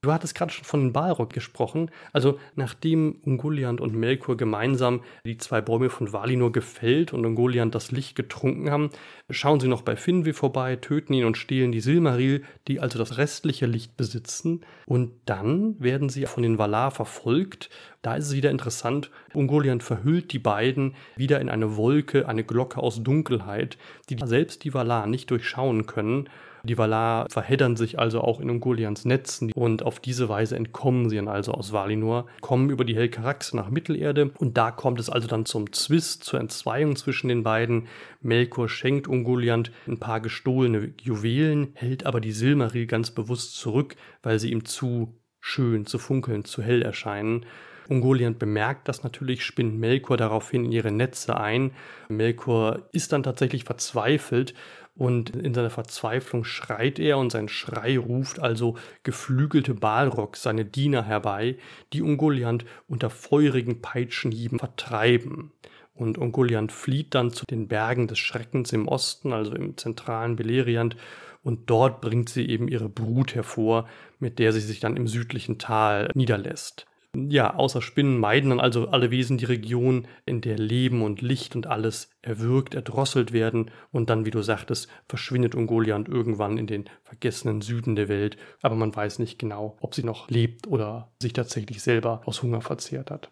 [0.00, 1.90] Du hattest gerade schon von Balrog gesprochen.
[2.12, 7.90] Also, nachdem Ungoliant und Melkor gemeinsam die zwei Bäume von Valinor gefällt und Ungoliant das
[7.90, 8.90] Licht getrunken haben,
[9.28, 13.18] schauen sie noch bei Finwë vorbei, töten ihn und stehlen die Silmaril, die also das
[13.18, 14.60] restliche Licht besitzen.
[14.86, 17.68] Und dann werden sie von den Valar verfolgt.
[18.08, 19.10] Da ist es wieder interessant.
[19.34, 23.76] Ungoliant verhüllt die beiden wieder in eine Wolke, eine Glocke aus Dunkelheit,
[24.08, 26.30] die selbst die Valar nicht durchschauen können.
[26.62, 31.16] Die Valar verheddern sich also auch in Ungoliants Netzen und auf diese Weise entkommen sie
[31.16, 35.28] dann also aus Valinor, kommen über die Helcaraxe nach Mittelerde und da kommt es also
[35.28, 37.88] dann zum Zwist, zur Entzweiung zwischen den beiden.
[38.22, 44.38] Melkor schenkt Ungoliant ein paar gestohlene Juwelen, hält aber die Silmaril ganz bewusst zurück, weil
[44.38, 47.44] sie ihm zu schön, zu funkeln, zu hell erscheinen.
[47.88, 51.72] Ungoliant bemerkt das natürlich, spinnt Melkor daraufhin in ihre Netze ein.
[52.08, 54.54] Melkor ist dann tatsächlich verzweifelt
[54.94, 61.04] und in seiner Verzweiflung schreit er und sein Schrei ruft also geflügelte Balrog, seine Diener
[61.04, 61.56] herbei,
[61.92, 65.52] die Ungoliant unter feurigen Peitschenhieben vertreiben.
[65.94, 70.96] Und Ungoliant flieht dann zu den Bergen des Schreckens im Osten, also im zentralen Beleriand,
[71.42, 75.58] und dort bringt sie eben ihre Brut hervor, mit der sie sich dann im südlichen
[75.58, 76.86] Tal niederlässt.
[77.30, 81.56] Ja, außer Spinnen meiden dann also alle Wesen die Region, in der Leben und Licht
[81.56, 86.84] und alles erwürgt, erdrosselt werden und dann, wie du sagtest, verschwindet Ungoliant irgendwann in den
[87.02, 91.32] vergessenen Süden der Welt, aber man weiß nicht genau, ob sie noch lebt oder sich
[91.32, 93.30] tatsächlich selber aus Hunger verzehrt hat.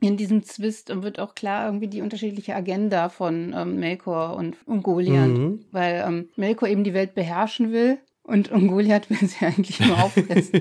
[0.00, 5.36] In diesem Zwist wird auch klar irgendwie die unterschiedliche Agenda von ähm, Melkor und Ungoliant,
[5.36, 5.64] Mhm.
[5.72, 10.60] weil ähm, Melkor eben die Welt beherrschen will und Ungoliant will sie eigentlich nur auffressen.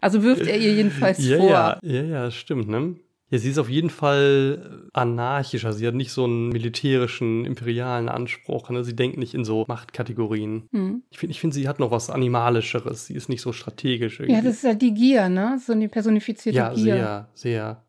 [0.00, 1.50] also wirft er ihr jedenfalls ja, vor.
[1.50, 2.96] ja, ja, ja, stimmt, ne?
[3.30, 5.72] Ja, sie ist auf jeden Fall anarchischer.
[5.72, 8.70] Sie hat nicht so einen militärischen, imperialen Anspruch.
[8.70, 8.84] Ne?
[8.84, 10.68] Sie denkt nicht in so Machtkategorien.
[10.72, 11.02] Hm.
[11.10, 13.06] Ich finde, ich find, sie hat noch was Animalischeres.
[13.06, 14.36] Sie ist nicht so strategisch irgendwie.
[14.36, 15.58] Ja, das ist ja die Gier, ne?
[15.64, 16.84] So eine personifizierte ja, Gier.
[16.84, 17.84] sehr, sehr.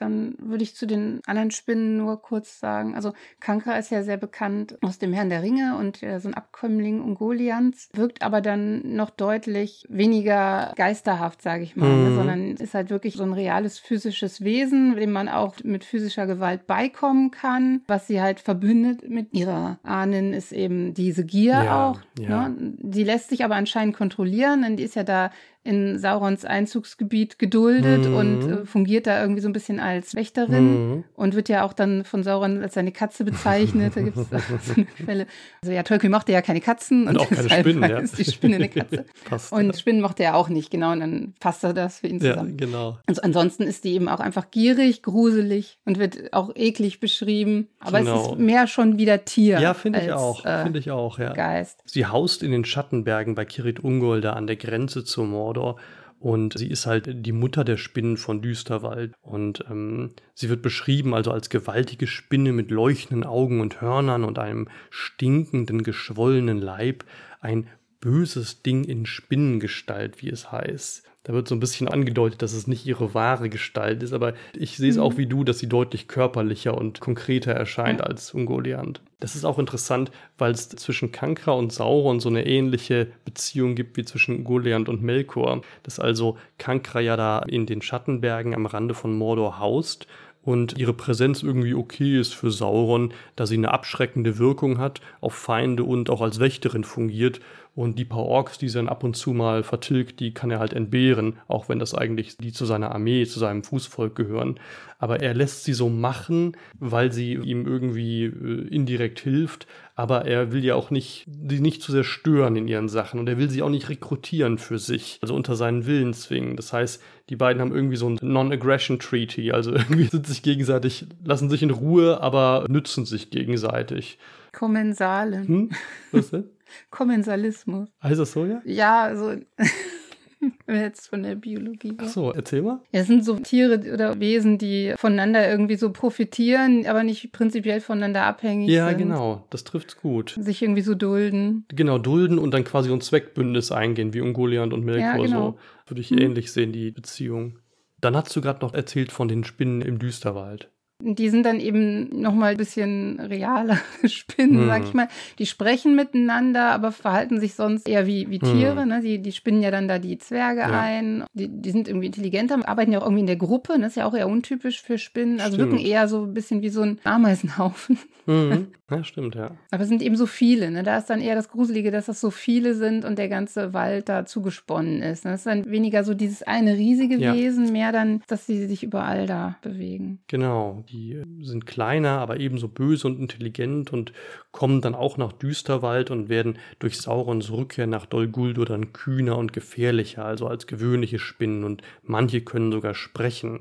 [0.00, 2.94] Dann würde ich zu den anderen Spinnen nur kurz sagen.
[2.94, 6.34] Also Kankra ist ja sehr bekannt aus dem Herrn der Ringe und äh, so ein
[6.34, 12.10] Abkömmling Ungoliants, wirkt aber dann noch deutlich weniger geisterhaft, sage ich mal, ne?
[12.10, 12.14] Mhm.
[12.16, 16.66] sondern ist halt wirklich so ein reales physisches Wesen, dem man auch mit physischer Gewalt
[16.66, 17.82] beikommen kann.
[17.86, 22.00] Was sie halt verbündet mit ihrer Ahnen ist eben diese Gier Ja, auch.
[22.18, 22.48] ja.
[22.48, 22.74] Ne?
[22.78, 25.30] Die lässt sich aber anscheinend kontrollieren, denn die ist ja da
[25.62, 28.14] in Saurons Einzugsgebiet geduldet Mhm.
[28.16, 31.04] und äh, fungiert da irgendwie so ein bisschen als Wächterin Mhm.
[31.14, 33.94] und wird ja auch dann von Sauron als seine Katze bezeichnet.
[33.94, 34.26] Da gibt es
[34.66, 35.26] so eine Quelle.
[35.62, 37.98] Also ja, Tolkien mochte ja keine Katzen Und auch keine deshalb Spinnen, ja.
[38.00, 39.04] ist die Spinne eine Katze.
[39.28, 39.52] Passt.
[39.52, 42.30] Und Spinnen mochte er auch nicht, genau, und dann passt er das für ihn ja,
[42.32, 42.56] zusammen.
[42.56, 42.98] genau.
[43.06, 47.68] Also ansonsten ist die eben auch einfach gierig, gruselig und wird auch eklig beschrieben.
[47.80, 48.32] Aber es Genau.
[48.32, 49.60] ist mehr schon wieder Tier.
[49.60, 50.44] Ja, finde ich auch.
[50.44, 51.32] Äh, Finde ich auch, ja.
[51.34, 51.82] Geist.
[51.84, 55.76] Sie haust in den Schattenbergen bei Kirit Ungol da an der Grenze zu Mordor.
[56.18, 59.14] Und sie ist halt die Mutter der Spinnen von Düsterwald.
[59.22, 64.38] Und ähm, sie wird beschrieben also als gewaltige Spinne mit leuchtenden Augen und Hörnern und
[64.38, 67.04] einem stinkenden, geschwollenen Leib.
[67.40, 67.68] Ein
[68.00, 71.09] böses Ding in Spinnengestalt, wie es heißt.
[71.22, 74.78] Da wird so ein bisschen angedeutet, dass es nicht ihre wahre Gestalt ist, aber ich
[74.78, 75.02] sehe es Mhm.
[75.02, 78.06] auch wie du, dass sie deutlich körperlicher und konkreter erscheint Ja.
[78.06, 79.02] als Ungoliant.
[79.20, 83.98] Das ist auch interessant, weil es zwischen Kankra und Sauron so eine ähnliche Beziehung gibt
[83.98, 85.60] wie zwischen Ungoliant und Melkor.
[85.82, 90.06] Dass also Kankra ja da in den Schattenbergen am Rande von Mordor haust
[90.42, 95.34] und ihre Präsenz irgendwie okay ist für Sauron, da sie eine abschreckende Wirkung hat auf
[95.34, 97.40] Feinde und auch als Wächterin fungiert
[97.74, 100.58] und die paar Orks, die er dann ab und zu mal vertilgt, die kann er
[100.58, 104.58] halt entbehren, auch wenn das eigentlich die zu seiner Armee, zu seinem Fußvolk gehören.
[104.98, 110.52] Aber er lässt sie so machen, weil sie ihm irgendwie äh, indirekt hilft, aber er
[110.52, 113.48] will ja auch nicht, sie nicht zu sehr stören in ihren Sachen und er will
[113.48, 116.56] sie auch nicht rekrutieren für sich, also unter seinen Willen zwingen.
[116.56, 121.06] Das heißt, die beiden haben irgendwie so ein Non-Aggression Treaty, also irgendwie sind sich gegenseitig,
[121.24, 124.18] lassen sich in Ruhe, aber nützen sich gegenseitig.
[124.52, 125.46] Kommensalen.
[125.46, 125.70] Hm?
[126.12, 126.44] Was denn?
[126.90, 127.88] Kommensalismus.
[128.02, 128.60] Heißt das so, ja?
[128.64, 129.34] Ja, also
[130.66, 131.92] jetzt von der Biologie.
[131.98, 132.80] Ach so, erzähl mal.
[132.92, 137.80] Ja, es sind so Tiere oder Wesen, die voneinander irgendwie so profitieren, aber nicht prinzipiell
[137.80, 138.98] voneinander abhängig Ja, sind.
[138.98, 140.36] genau, das trifft's gut.
[140.40, 141.66] Sich irgendwie so dulden.
[141.68, 145.50] Genau, dulden und dann quasi ein Zweckbündnis eingehen, wie Ungoliant und Melkor Ja, genau.
[145.52, 145.58] so.
[145.88, 146.18] Würde ich Hm.
[146.18, 147.58] ähnlich sehen, die Beziehung.
[148.00, 150.70] Dann hast du gerade noch erzählt von den Spinnen im Düsterwald.
[151.02, 154.66] Die sind dann eben nochmal ein bisschen realer Spinnen, Hm.
[154.66, 155.08] sag ich mal.
[155.38, 158.38] Die sprechen miteinander, aber verhalten sich sonst eher wie, wie.
[158.38, 158.84] Tiere.
[158.86, 159.00] Ne?
[159.00, 160.80] Die, die spinnen ja dann da die Zwerge Ja.
[160.80, 161.24] ein.
[161.32, 163.78] Die, die sind irgendwie intelligenter, arbeiten ja auch irgendwie in der Gruppe.
[163.78, 165.40] Das ist ja auch eher untypisch für Spinnen.
[165.40, 165.72] Also Stimmt.
[165.72, 167.98] wirken eher so ein bisschen wie so ein Ameisenhaufen.
[168.26, 168.68] Mhm.
[168.90, 169.52] Ja, stimmt, ja.
[169.70, 170.70] Aber es sind eben so viele.
[170.70, 170.82] Ne?
[170.82, 174.08] Da ist dann eher das Gruselige, dass das so viele sind und der ganze Wald
[174.08, 175.24] da zugesponnen ist.
[175.24, 177.34] Das ist dann weniger so dieses eine riesige Ja.
[177.34, 180.18] Wesen, mehr dann, dass sie sich überall da bewegen.
[180.26, 184.12] Genau, die äh, sind kleiner, aber ebenso böse und intelligent und
[184.50, 189.38] kommen dann auch nach Düsterwald und werden durch Saurons Rückkehr nach Dol Guldur dann kühner
[189.38, 193.60] und gefährlicher, also als gewöhnliche Spinnen und manche können sogar sprechen.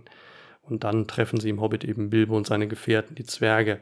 [0.64, 3.80] Und dann treffen sie im Hobbit eben Bilbo und seine Gefährten, die Zwerge.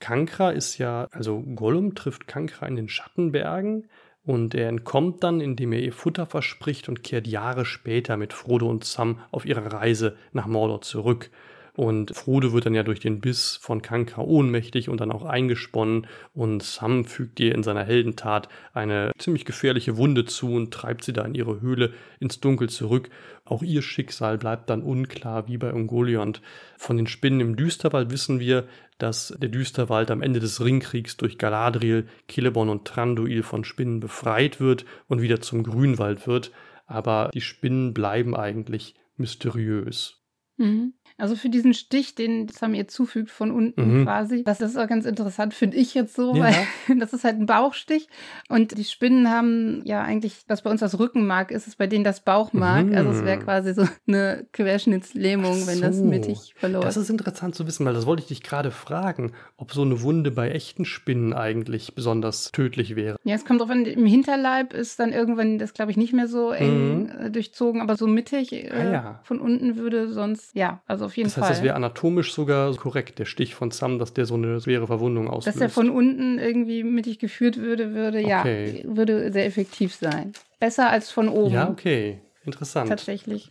[0.00, 3.88] Kankra ist ja, also Gollum trifft Kankra in den Schattenbergen
[4.24, 8.68] und er entkommt dann, indem er ihr Futter verspricht und kehrt Jahre später mit Frodo
[8.68, 11.30] und Sam auf ihrer Reise nach Mordor zurück.
[11.78, 16.08] Und Frodo wird dann ja durch den Biss von Kankra ohnmächtig und dann auch eingesponnen
[16.32, 21.12] und Sam fügt ihr in seiner Heldentat eine ziemlich gefährliche Wunde zu und treibt sie
[21.12, 23.10] da in ihre Höhle ins Dunkel zurück.
[23.44, 26.42] Auch ihr Schicksal bleibt dann unklar, wie bei Ungoliant.
[26.76, 28.66] Von den Spinnen im Düsterwald wissen wir,
[28.98, 34.58] dass der Düsterwald am Ende des Ringkriegs durch Galadriel, Celeborn und Thranduil von Spinnen befreit
[34.58, 36.50] wird und wieder zum Grünwald wird.
[36.86, 40.18] Aber die Spinnen bleiben eigentlich mysteriös.
[40.58, 40.94] Mhm.
[41.18, 44.04] Also für diesen Stich, den Sam ihr zufügt von unten Mhm.
[44.04, 46.44] quasi, das ist auch ganz interessant, finde ich jetzt so, Ja.
[46.44, 46.54] weil
[47.00, 48.08] das ist halt ein Bauchstich
[48.48, 52.04] und die Spinnen haben ja eigentlich, was bei uns das Rückenmark ist, ist bei denen
[52.04, 52.86] das Bauchmark.
[52.86, 52.94] Mhm.
[52.94, 56.04] Also es wäre quasi so eine Querschnittslähmung, Ach wenn das so.
[56.04, 56.86] mittig verläuft.
[56.86, 60.02] Das ist interessant zu wissen, weil das wollte ich dich gerade fragen, ob so eine
[60.02, 63.16] Wunde bei echten Spinnen eigentlich besonders tödlich wäre.
[63.24, 66.28] ja, es kommt drauf an, im Hinterleib ist dann irgendwann das, glaube ich, nicht mehr
[66.28, 66.68] so eng
[67.04, 67.10] Mhm.
[67.26, 69.20] äh, durchzogen, aber so mittig äh, Ah, ja.
[69.24, 71.54] von unten würde sonst, ja, also auf jeden Das heißt, Fall.
[71.56, 75.28] das wäre anatomisch sogar korrekt, der Stich von Sam, dass der so eine schwere Verwundung
[75.28, 75.56] auslöst.
[75.56, 78.82] Dass der von unten irgendwie mittig geführt würde, würde, Okay.
[78.86, 80.32] ja, würde sehr effektiv sein.
[80.60, 81.54] Besser als von oben.
[81.54, 82.20] Ja, okay.
[82.44, 82.88] Interessant.
[82.88, 83.50] Tatsächlich.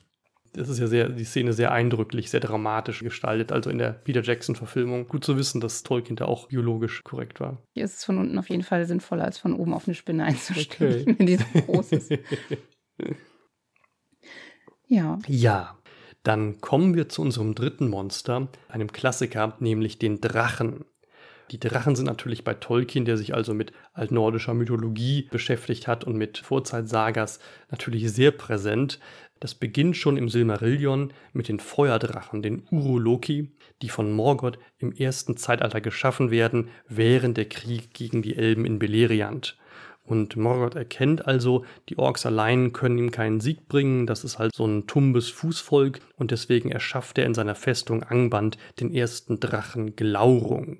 [0.53, 4.23] Das ist ja sehr, die Szene sehr eindrücklich, sehr dramatisch gestaltet, also in der Peter
[4.23, 5.07] Jackson-Verfilmung.
[5.07, 7.61] Gut zu wissen, dass Tolkien da auch biologisch korrekt war.
[7.75, 10.23] Hier ist es von unten auf jeden Fall sinnvoller, als von oben auf eine Spinne
[10.23, 11.15] einzustellen, Okay.
[11.19, 12.11] wenn die so groß ist.
[14.89, 15.19] Ja.
[15.27, 15.77] Ja,
[16.27, 20.83] dann kommen wir zu unserem dritten Monster, einem Klassiker, nämlich den Drachen.
[21.51, 26.17] Die Drachen sind natürlich bei Tolkien, der sich also mit altnordischer Mythologie beschäftigt hat und
[26.17, 27.39] mit Vorzeitsagas
[27.71, 28.99] natürlich sehr präsent.
[29.39, 35.37] Das beginnt schon im Silmarillion mit den Feuerdrachen, den Uruloki, die von Morgoth im ersten
[35.37, 39.57] Zeitalter geschaffen werden, während der Krieg gegen die Elben in Beleriand.
[40.07, 44.55] Und Morgoth erkennt also, die Orks allein können ihm keinen Sieg bringen, das ist halt
[44.55, 49.97] so ein tumbes Fußvolk und deswegen erschafft er in seiner Festung Angband den ersten Drachen
[49.97, 50.77] Glaurung.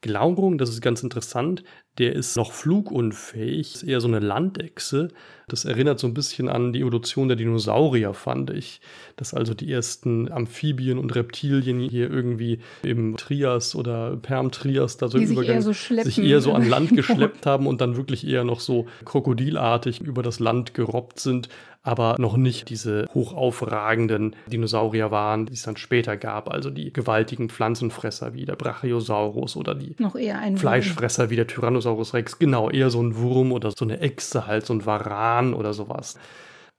[0.00, 1.64] Glaurung, das ist ganz interessant,
[1.98, 5.08] der ist noch flugunfähig, ist eher so eine Landechse.
[5.48, 8.80] Das erinnert so ein bisschen an die Evolution der Dinosaurier, fand ich.
[9.16, 15.18] Dass also die ersten Amphibien und Reptilien hier irgendwie im Trias oder Permtrias da so
[15.18, 17.96] Die im sich Übergang eher so sich eher so an Land geschleppt haben und dann
[17.96, 21.48] wirklich eher noch so krokodilartig über das Land gerobbt sind,
[21.88, 27.48] aber noch nicht diese hochaufragenden Dinosaurier waren, die es dann später gab, also die gewaltigen
[27.48, 32.68] Pflanzenfresser wie der Brachiosaurus oder die Noch eher ein Fleischfresser wie der Tyrannosaurus Rex, genau,
[32.68, 36.18] eher so ein Wurm oder so eine Echse halt, so ein Varan oder sowas.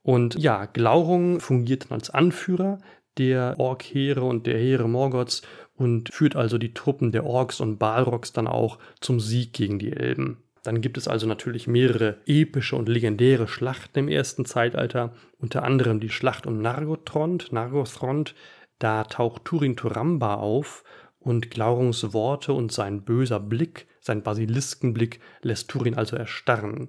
[0.02, 2.78] Und ja, Glaurung fungiert dann als Anführer
[3.18, 5.42] der Ork-Heere und der Heere Morgoths
[5.74, 9.92] und führt also die Truppen der Orks und Balrogs dann auch zum Sieg gegen die
[9.92, 10.44] Elben.
[10.62, 16.00] Dann gibt es also natürlich mehrere epische und legendäre Schlachten im ersten Zeitalter, unter anderem
[16.00, 18.34] die Schlacht um Nargothrond, Nargothrond.
[18.78, 20.84] Da taucht Turin Turamba auf
[21.18, 26.88] und Glaurungs Worte und sein böser Blick, sein Basiliskenblick lässt Turin also erstarren.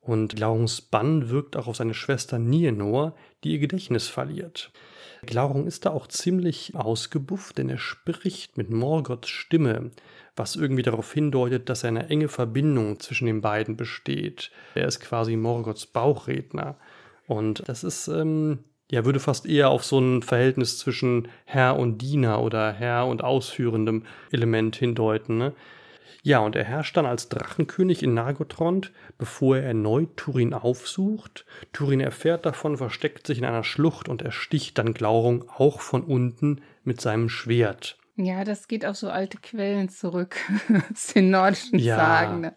[0.00, 4.72] Und Glaurungs Bann wirkt auch auf seine Schwester Nienor, die ihr Gedächtnis verliert.
[5.22, 9.90] Glaurung ist da auch ziemlich ausgebufft, denn er spricht mit Morgoths Stimme,
[10.38, 14.50] was irgendwie darauf hindeutet, dass eine enge Verbindung zwischen den beiden besteht.
[14.74, 16.76] Er ist quasi Morgoths Bauchredner.
[17.26, 21.98] Und das ist, ähm, ja, würde fast eher auf so ein Verhältnis zwischen Herr und
[21.98, 25.38] Diener oder Herr und ausführendem Element hindeuten.
[25.38, 25.52] Ne?
[26.22, 31.44] Ja, und er herrscht dann als Drachenkönig in Nargothrond, bevor er erneut Turin aufsucht.
[31.72, 36.60] Turin erfährt davon, versteckt sich in einer Schlucht und ersticht dann Glaurung auch von unten
[36.82, 37.98] mit seinem Schwert.
[38.18, 40.36] Ja, das geht auf so alte Quellen zurück,
[40.92, 41.96] aus den nordischen ja.
[41.96, 42.40] Sagen.
[42.40, 42.54] Ne?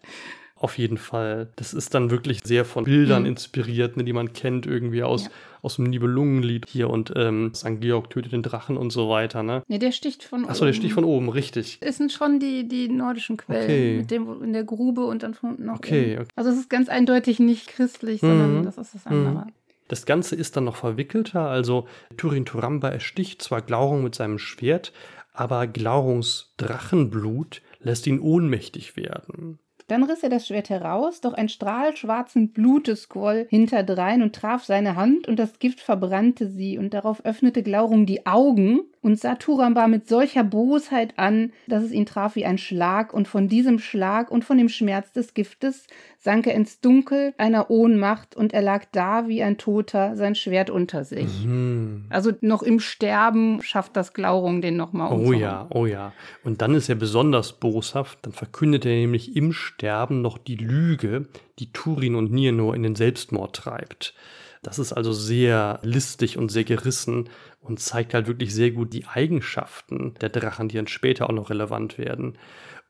[0.56, 1.48] Auf jeden Fall.
[1.56, 3.30] Das ist dann wirklich sehr von Bildern mhm.
[3.30, 5.30] inspiriert, ne, die man kennt irgendwie aus, ja.
[5.60, 7.80] aus dem Nibelungenlied hier und ähm, St.
[7.80, 9.42] Georg tötet den Drachen und so weiter.
[9.42, 10.50] Ne, ne der sticht von Achso, oben.
[10.50, 11.78] Achso, der sticht von oben, richtig.
[11.80, 13.96] Es sind schon die, die nordischen Quellen okay.
[13.98, 15.78] mit dem in der Grube und dann von unten noch.
[15.78, 18.26] Okay, okay, Also es ist ganz eindeutig nicht christlich, mhm.
[18.28, 19.46] sondern das ist das andere.
[19.46, 19.52] Mhm.
[19.88, 24.92] Das Ganze ist dann noch verwickelter, also Turin Turamba ersticht zwar Glaurung mit seinem Schwert,
[25.32, 29.58] aber Glaurungs Drachenblut lässt ihn ohnmächtig werden.
[29.88, 34.64] Dann riss er das Schwert heraus, doch ein Strahl schwarzen Blutes quoll hinterdrein und traf
[34.64, 39.34] seine Hand, und das Gift verbrannte sie, und darauf öffnete Glaurung die Augen und sah
[39.34, 43.78] Turamba mit solcher Bosheit an, dass es ihn traf wie ein Schlag, und von diesem
[43.78, 45.86] Schlag und von dem Schmerz des Giftes
[46.22, 50.70] sank er ins Dunkel einer Ohnmacht, und er lag da wie ein Toter, sein Schwert
[50.70, 51.44] unter sich.
[51.44, 52.04] Mhm.
[52.10, 56.12] Also noch im Sterben schafft das Glaurung den nochmal Oh ja, oh ja.
[56.44, 61.26] Und dann ist er besonders boshaft, dann verkündet er nämlich im Sterben noch die Lüge,
[61.58, 64.14] die Turin und Nienor in den Selbstmord treibt.
[64.62, 67.28] Das ist also sehr listig und sehr gerissen
[67.60, 71.50] und zeigt halt wirklich sehr gut die Eigenschaften der Drachen, die dann später auch noch
[71.50, 72.38] relevant werden.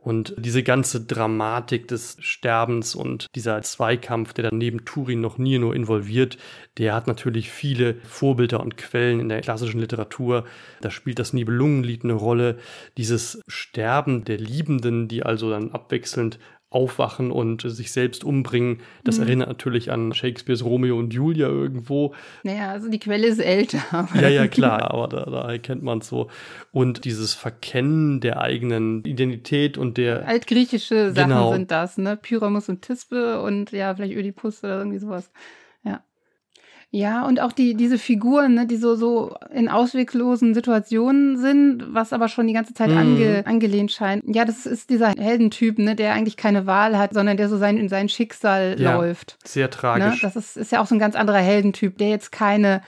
[0.03, 5.59] Und diese ganze Dramatik des Sterbens und dieser Zweikampf, der dann neben Turin noch nie
[5.59, 6.39] nur involviert,
[6.77, 10.45] der hat natürlich viele Vorbilder und Quellen in der klassischen Literatur.
[10.81, 12.59] Da spielt das Nibelungenlied eine Rolle.
[12.97, 16.41] Dieses Sterben der Liebenden, die also dann abwechselnd
[16.73, 18.81] aufwachen und sich selbst umbringen.
[19.05, 19.25] Das mhm.
[19.25, 22.15] erinnert natürlich an Shakespeares Romeo und Julia irgendwo.
[22.43, 24.09] Naja, also die Quelle ist älter.
[24.15, 26.29] Ja, ja, klar, aber da, da erkennt man es so.
[26.73, 30.27] Und dieses Verkennen der eigenen Identität und der.
[30.27, 31.53] Altgriechische Sachen genau.
[31.53, 32.17] sind das, ne?
[32.17, 35.31] Pyramus und Tispe und ja, vielleicht Ödipus oder irgendwie sowas.
[35.85, 36.03] Ja,
[37.25, 42.29] und auch die, diese Figuren, ne, die so, so in ausweglosen Situationen sind, was aber
[42.29, 42.99] schon die ganze Zeit mhm.
[42.99, 44.25] ange, angelehnt scheint.
[44.27, 47.79] Ja, das ist dieser Heldentyp, ne, der eigentlich keine Wahl hat, sondern der so sein,
[47.79, 49.39] in sein Schicksal ja, läuft.
[49.43, 50.23] Sehr tragisch.
[50.23, 50.29] Ne?
[50.29, 52.83] Das ist, ist ja auch so ein ganz anderer Heldentyp, der jetzt keine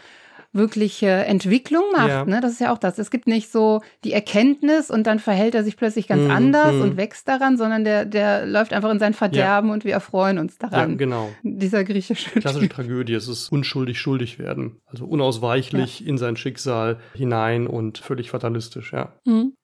[0.55, 2.09] wirkliche Entwicklung macht.
[2.09, 2.25] Ja.
[2.25, 2.41] Ne?
[2.41, 2.99] Das ist ja auch das.
[2.99, 6.75] Es gibt nicht so die Erkenntnis und dann verhält er sich plötzlich ganz mm, anders
[6.75, 6.81] mm.
[6.81, 9.75] und wächst daran, sondern der, der läuft einfach in sein Verderben ja.
[9.75, 10.91] und wir erfreuen uns daran.
[10.91, 11.31] Ja, genau.
[11.43, 13.15] Dieser griechische Klassische Tragödie.
[13.15, 14.81] Es ist unschuldig schuldig werden.
[14.87, 16.07] Also unausweichlich ja.
[16.07, 19.13] in sein Schicksal hinein und völlig fatalistisch, ja.
[19.25, 19.55] Mhm.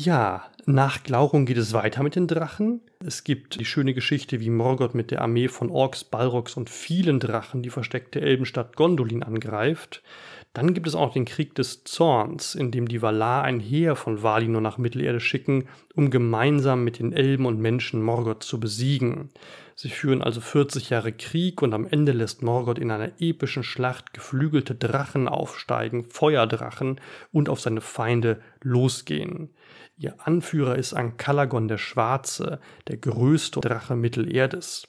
[0.00, 2.82] Ja, nach Glaurung geht es weiter mit den Drachen.
[3.04, 7.18] Es gibt die schöne Geschichte, wie Morgoth mit der Armee von Orks, Balrogs und vielen
[7.18, 10.04] Drachen die versteckte Elbenstadt Gondolin angreift.
[10.52, 14.22] Dann gibt es auch den Krieg des Zorns, in dem die Valar ein Heer von
[14.22, 19.30] Valinor nach Mittelerde schicken, um gemeinsam mit den Elben und Menschen Morgoth zu besiegen.
[19.74, 24.14] Sie führen also 40 Jahre Krieg und am Ende lässt Morgoth in einer epischen Schlacht
[24.14, 27.00] geflügelte Drachen aufsteigen, Feuerdrachen,
[27.32, 29.50] und auf seine Feinde losgehen.
[30.00, 34.86] Ihr Anführer ist Ankalagon der Schwarze, der größte Drache Mittelerdes.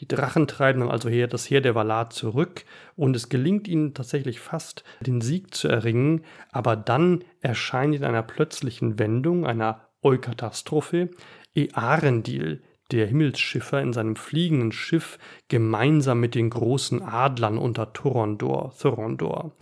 [0.00, 2.64] Die Drachen treiben dann also her das Heer der Valar zurück
[2.96, 8.24] und es gelingt ihnen tatsächlich fast, den Sieg zu erringen, aber dann erscheint in einer
[8.24, 11.10] plötzlichen Wendung, einer Eukatastrophe,
[11.54, 19.52] Earendil, der Himmelsschiffer in seinem fliegenden Schiff gemeinsam mit den großen Adlern unter Thorondor, Thorondor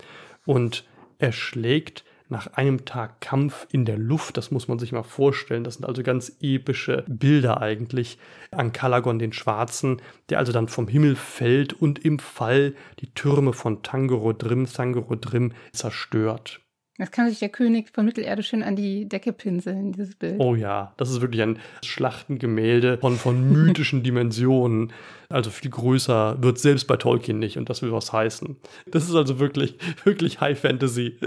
[0.45, 0.85] und
[1.19, 5.63] erschlägt nach einem Tag Kampf in der Luft, das muss man sich mal vorstellen.
[5.63, 8.17] Das sind also ganz epische Bilder eigentlich
[8.51, 13.53] an Kalagon den Schwarzen, der also dann vom Himmel fällt und im Fall die Türme
[13.53, 16.61] von Tangorodrim, Tangorodrim zerstört.
[16.97, 20.35] Das kann sich der König von Mittelerde schön an die Decke pinseln, dieses Bild.
[20.39, 24.93] Oh ja, das ist wirklich ein Schlachtengemälde von, von mythischen Dimensionen.
[25.27, 28.55] Also viel größer wird selbst bei Tolkien nicht und das will was heißen.
[28.85, 31.17] Das ist also wirklich, wirklich High Fantasy.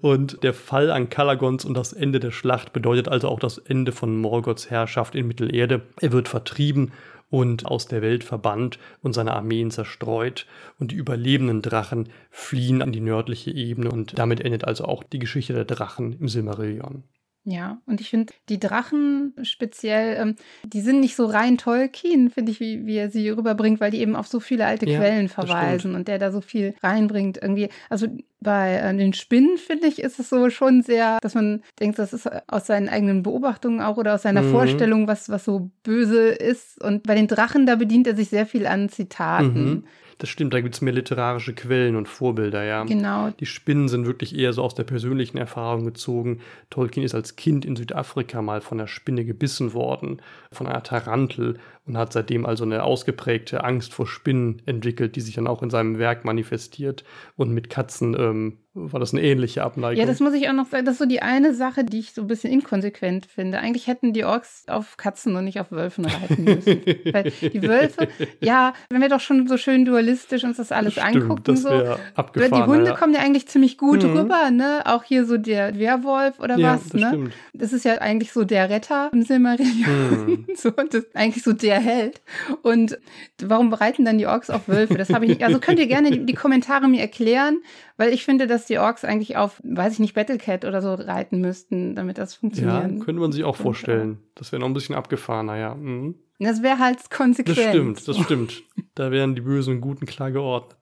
[0.00, 3.92] Und der Fall an Kalagons und das Ende der Schlacht bedeutet also auch das Ende
[3.92, 5.82] von Morgoths Herrschaft in Mittelerde.
[6.00, 6.92] Er wird vertrieben
[7.30, 10.46] und aus der Welt verbannt und seine Armeen zerstreut
[10.78, 15.18] und die überlebenden Drachen fliehen an die nördliche Ebene und damit endet also auch die
[15.18, 17.04] Geschichte der Drachen im Silmarillion.
[17.50, 20.34] Ja, und ich finde, die Drachen speziell, ähm,
[20.64, 24.00] die sind nicht so rein Tolkien, finde ich, wie, wie er sie rüberbringt, weil die
[24.00, 27.38] eben auf so viele alte Ja, Quellen verweisen und der da so viel reinbringt.
[27.40, 28.06] Irgendwie, also
[28.40, 32.12] bei äh, den Spinnen, finde ich, ist es so schon sehr, dass man denkt, das
[32.12, 34.50] ist aus seinen eigenen Beobachtungen auch oder aus seiner Mhm.
[34.50, 36.82] Vorstellung, was, was so böse ist.
[36.84, 39.64] Und bei den Drachen, da bedient er sich sehr viel an Zitaten.
[39.70, 39.84] Mhm.
[40.18, 42.82] Das stimmt, da gibt es mehr literarische Quellen und Vorbilder, ja.
[42.84, 43.30] Genau.
[43.38, 46.40] Die Spinnen sind wirklich eher so aus der persönlichen Erfahrung gezogen.
[46.70, 51.58] Tolkien ist als Kind in Südafrika mal von einer Spinne gebissen worden, von einer Tarantel
[51.88, 55.70] und hat seitdem also eine ausgeprägte Angst vor Spinnen entwickelt, die sich dann auch in
[55.70, 57.02] seinem Werk manifestiert.
[57.36, 59.98] Und mit Katzen ähm, war das eine ähnliche Abneigung.
[59.98, 60.84] Ja, das muss ich auch noch sagen.
[60.84, 63.58] Das ist so die eine Sache, die ich so ein bisschen inkonsequent finde.
[63.58, 66.82] Eigentlich hätten die Orks auf Katzen und nicht auf Wölfen reiten müssen.
[67.12, 68.08] Weil die Wölfe,
[68.40, 71.96] ja, wenn wir doch schon so schön dualistisch uns das alles Stimmt, angucken, das so.
[72.14, 72.62] abgefahren.
[72.64, 72.96] die Hunde ja.
[72.96, 74.16] kommen ja eigentlich ziemlich gut Mhm.
[74.16, 74.82] rüber, ne?
[74.84, 77.08] Auch hier so der Werwolf oder ja, was, das ne?
[77.08, 77.32] stimmt.
[77.54, 80.26] Das ist ja eigentlich so der Retter im Silmarillion.
[80.26, 80.44] Hm.
[80.58, 82.20] So, das eigentlich so der Held.
[82.62, 82.98] Und
[83.42, 84.94] warum reiten dann die Orks auf Wölfe?
[84.96, 85.44] Das habe ich nicht.
[85.44, 87.58] Also könnt ihr gerne die, die Kommentare mir erklären,
[87.96, 91.40] weil ich finde, dass die Orks eigentlich auf, weiß ich nicht, Battlecat oder so reiten
[91.40, 93.04] müssten, damit das Ja, funktioniert.
[93.04, 94.18] könnte man sich auch vorstellen.
[94.34, 95.74] Das wäre noch ein bisschen abgefahrener, ja.
[95.74, 96.14] Mhm.
[96.40, 97.58] Das wäre halt Das konsequent.
[97.58, 98.62] stimmt, das stimmt.
[98.94, 100.76] Da wären die Bösen und Guten klar geordnet.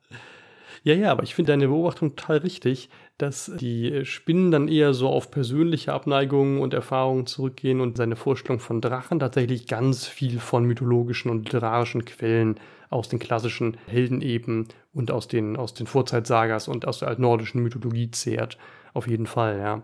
[0.82, 5.08] Ja, ja, aber ich finde deine Beobachtung total richtig, dass die Spinnen dann eher so
[5.08, 10.64] auf persönliche Abneigungen und Erfahrungen zurückgehen und seine Vorstellung von Drachen tatsächlich ganz viel von
[10.64, 12.60] mythologischen und literarischen Quellen
[12.90, 18.10] aus den klassischen Heldeneben und aus den, aus den Vorzeitsagas und aus der altnordischen Mythologie
[18.10, 18.58] zehrt.
[18.92, 19.82] Auf jeden Fall, ja.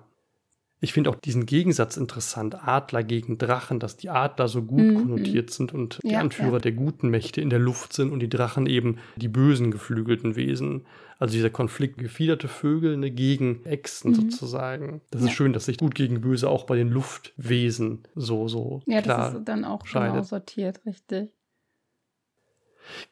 [0.84, 4.94] Ich finde auch diesen Gegensatz interessant, Adler gegen Drachen, dass die Adler so gut Mhm.
[4.96, 6.58] konnotiert sind und die Ja, Anführer ja.
[6.58, 10.84] der guten Mächte in der Luft sind und die Drachen eben die bösen geflügelten Wesen.
[11.20, 14.14] Also dieser Konflikt gefiederte Vögel ne, gegen Echsen Mhm.
[14.16, 15.02] sozusagen.
[15.12, 15.28] Das Ja.
[15.28, 19.30] ist schön, dass sich gut gegen böse auch bei den Luftwesen so, so Ja, klar
[19.30, 20.14] das ist dann auch scheidet.
[20.14, 21.30] genau sortiert, richtig.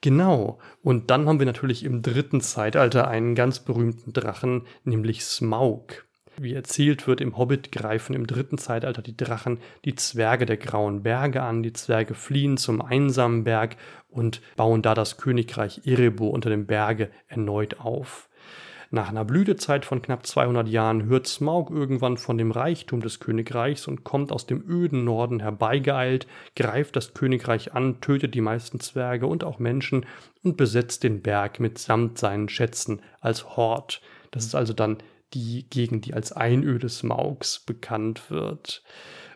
[0.01, 0.59] Genau.
[0.83, 6.05] Und dann haben wir natürlich im dritten Zeitalter einen ganz berühmten Drachen, nämlich Smaug.
[6.37, 11.03] Wie erzählt wird, im Hobbit greifen im dritten Zeitalter die Drachen die Zwerge der grauen
[11.03, 11.63] Berge an.
[11.63, 13.77] Die Zwerge fliehen zum einsamen Berg
[14.09, 18.29] und bauen da das Königreich Erebor unter dem Berge erneut auf.
[18.93, 23.87] Nach einer Blütezeit von knapp 200 Jahren hört Smaug irgendwann von dem Reichtum des Königreichs
[23.87, 26.27] und kommt aus dem öden Norden herbeigeeilt,
[26.57, 30.07] greift das Königreich an, tötet die meisten Zwerge und auch Menschen
[30.43, 34.03] und besetzt den Berg mitsamt seinen Schätzen als Hort.
[34.33, 34.97] Das ist also dann
[35.35, 38.83] die Gegend, die als Einöde Smaugs bekannt wird.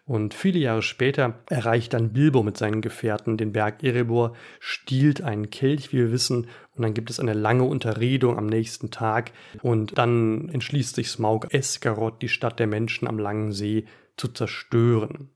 [0.07, 5.49] Und viele Jahre später erreicht dann Bilbo mit seinen Gefährten den Berg Erebor, stiehlt einen
[5.49, 9.33] Kelch, wie wir wissen, und dann gibt es eine lange Unterredung am nächsten Tag
[9.63, 13.87] und dann entschließt sich Smaug, Esgaroth, die Stadt der Menschen am langen See,
[14.17, 15.31] zu zerstören.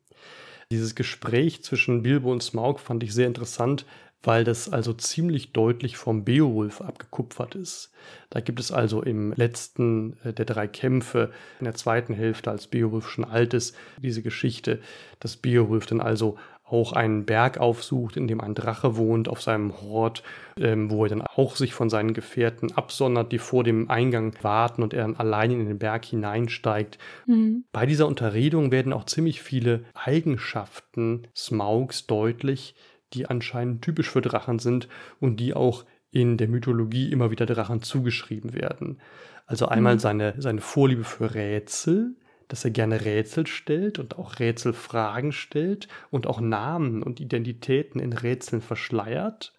[0.70, 3.86] Dieses Gespräch zwischen Bilbo und Smaug fand ich sehr interessant,
[4.22, 7.92] weil das also ziemlich deutlich vom Beowulf abgekupfert ist.
[8.30, 12.66] Da gibt es also im letzten äh, der drei Kämpfe, in der zweiten Hälfte, als
[12.66, 14.80] Beowulf schon alt ist, diese Geschichte,
[15.20, 16.36] dass Beowulf dann also
[16.70, 20.22] auch einen Berg aufsucht, in dem ein Drache wohnt, auf seinem Hort,
[20.58, 24.82] ähm, wo er dann auch sich von seinen Gefährten absondert, die vor dem Eingang warten
[24.82, 26.98] und er dann allein in den Berg hineinsteigt.
[27.26, 27.64] Mhm.
[27.72, 32.74] Bei dieser Unterredung werden auch ziemlich viele Eigenschaften Smaugs deutlich,
[33.14, 34.88] die anscheinend typisch für Drachen sind
[35.20, 39.00] und die auch in der Mythologie immer wieder Drachen zugeschrieben werden.
[39.46, 39.98] Also einmal Mhm.
[39.98, 42.16] seine, seine Vorliebe für Rätsel,
[42.48, 48.12] dass er gerne Rätsel stellt und auch Rätselfragen stellt und auch Namen und Identitäten in
[48.12, 49.52] Rätseln verschleiert.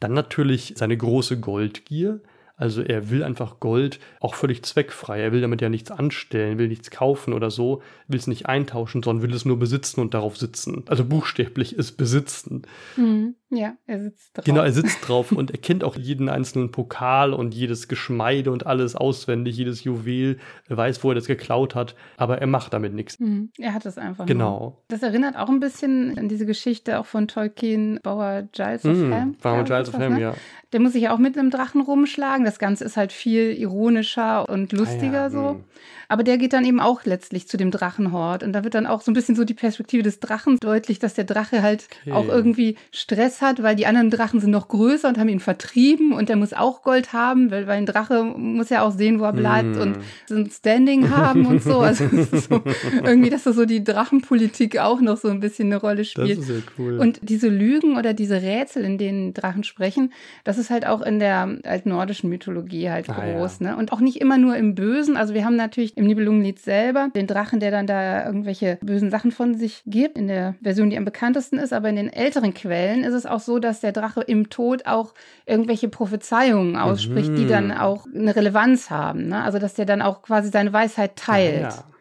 [0.00, 2.20] Dann natürlich seine große Goldgier.
[2.62, 5.20] Also er will einfach Gold auch völlig zweckfrei.
[5.20, 9.02] Er will damit ja nichts anstellen, will nichts kaufen oder so, will es nicht eintauschen,
[9.02, 10.84] sondern will es nur besitzen und darauf sitzen.
[10.86, 12.62] Also buchstäblich ist besitzen.
[12.96, 13.34] Mhm.
[13.54, 14.44] Ja, er sitzt drauf.
[14.46, 18.66] Genau, er sitzt drauf und er kennt auch jeden einzelnen Pokal und jedes Geschmeide und
[18.66, 20.38] alles auswendig, jedes Juwel,
[20.68, 23.20] er weiß, wo er das geklaut hat, aber er macht damit nichts.
[23.20, 23.50] Mhm.
[23.58, 24.20] Er hat es einfach.
[24.20, 24.26] Nur.
[24.26, 24.82] Genau.
[24.88, 29.12] Das erinnert auch ein bisschen an diese Geschichte auch von Tolkien, Bauer Giles of Mhm,
[29.14, 29.36] Ham.
[29.58, 30.20] Mit Giles of Ham, ne?
[30.20, 30.34] ja.
[30.72, 32.46] Der muss sich ja auch mit einem Drachen rumschlagen.
[32.46, 35.38] Das Ganze ist halt viel ironischer und lustiger Ah ja, so.
[35.54, 35.64] mhm.
[36.12, 38.42] Aber der geht dann eben auch letztlich zu dem Drachenhort.
[38.42, 41.14] Und da wird dann auch so ein bisschen so die Perspektive des Drachen deutlich, dass
[41.14, 42.12] der Drache halt Okay.
[42.12, 46.12] auch irgendwie Stress hat, weil die anderen Drachen sind noch größer und haben ihn vertrieben
[46.12, 49.24] und der muss auch Gold haben, weil, weil ein Drache muss ja auch sehen, wo
[49.24, 49.80] er bleibt mm.
[49.80, 51.80] und so ein Standing haben und so.
[51.80, 52.62] Also so,
[53.04, 56.38] irgendwie, dass da so die Drachenpolitik auch noch so ein bisschen eine Rolle spielt.
[56.38, 56.98] Das ist sehr cool.
[56.98, 60.12] Und diese Lügen oder diese Rätsel, in denen Drachen sprechen,
[60.44, 63.60] das ist halt auch in der altnordischen Mythologie halt ah, groß.
[63.60, 63.70] Ja.
[63.70, 63.76] Ne?
[63.76, 65.16] Und auch nicht immer nur im Bösen.
[65.16, 69.30] Also wir haben natürlich im Nibelungenlied selber den Drachen, der dann da irgendwelche bösen Sachen
[69.30, 71.72] von sich gibt, in der Version, die am bekanntesten ist.
[71.72, 75.14] Aber in den älteren Quellen ist es auch so, dass der Drache im Tod auch
[75.46, 77.36] irgendwelche Prophezeiungen ausspricht, mhm.
[77.36, 79.28] die dann auch eine Relevanz haben.
[79.28, 79.42] Ne?
[79.42, 81.64] Also dass der dann auch quasi seine Weisheit teilt.
[81.64, 81.91] Ah, ja.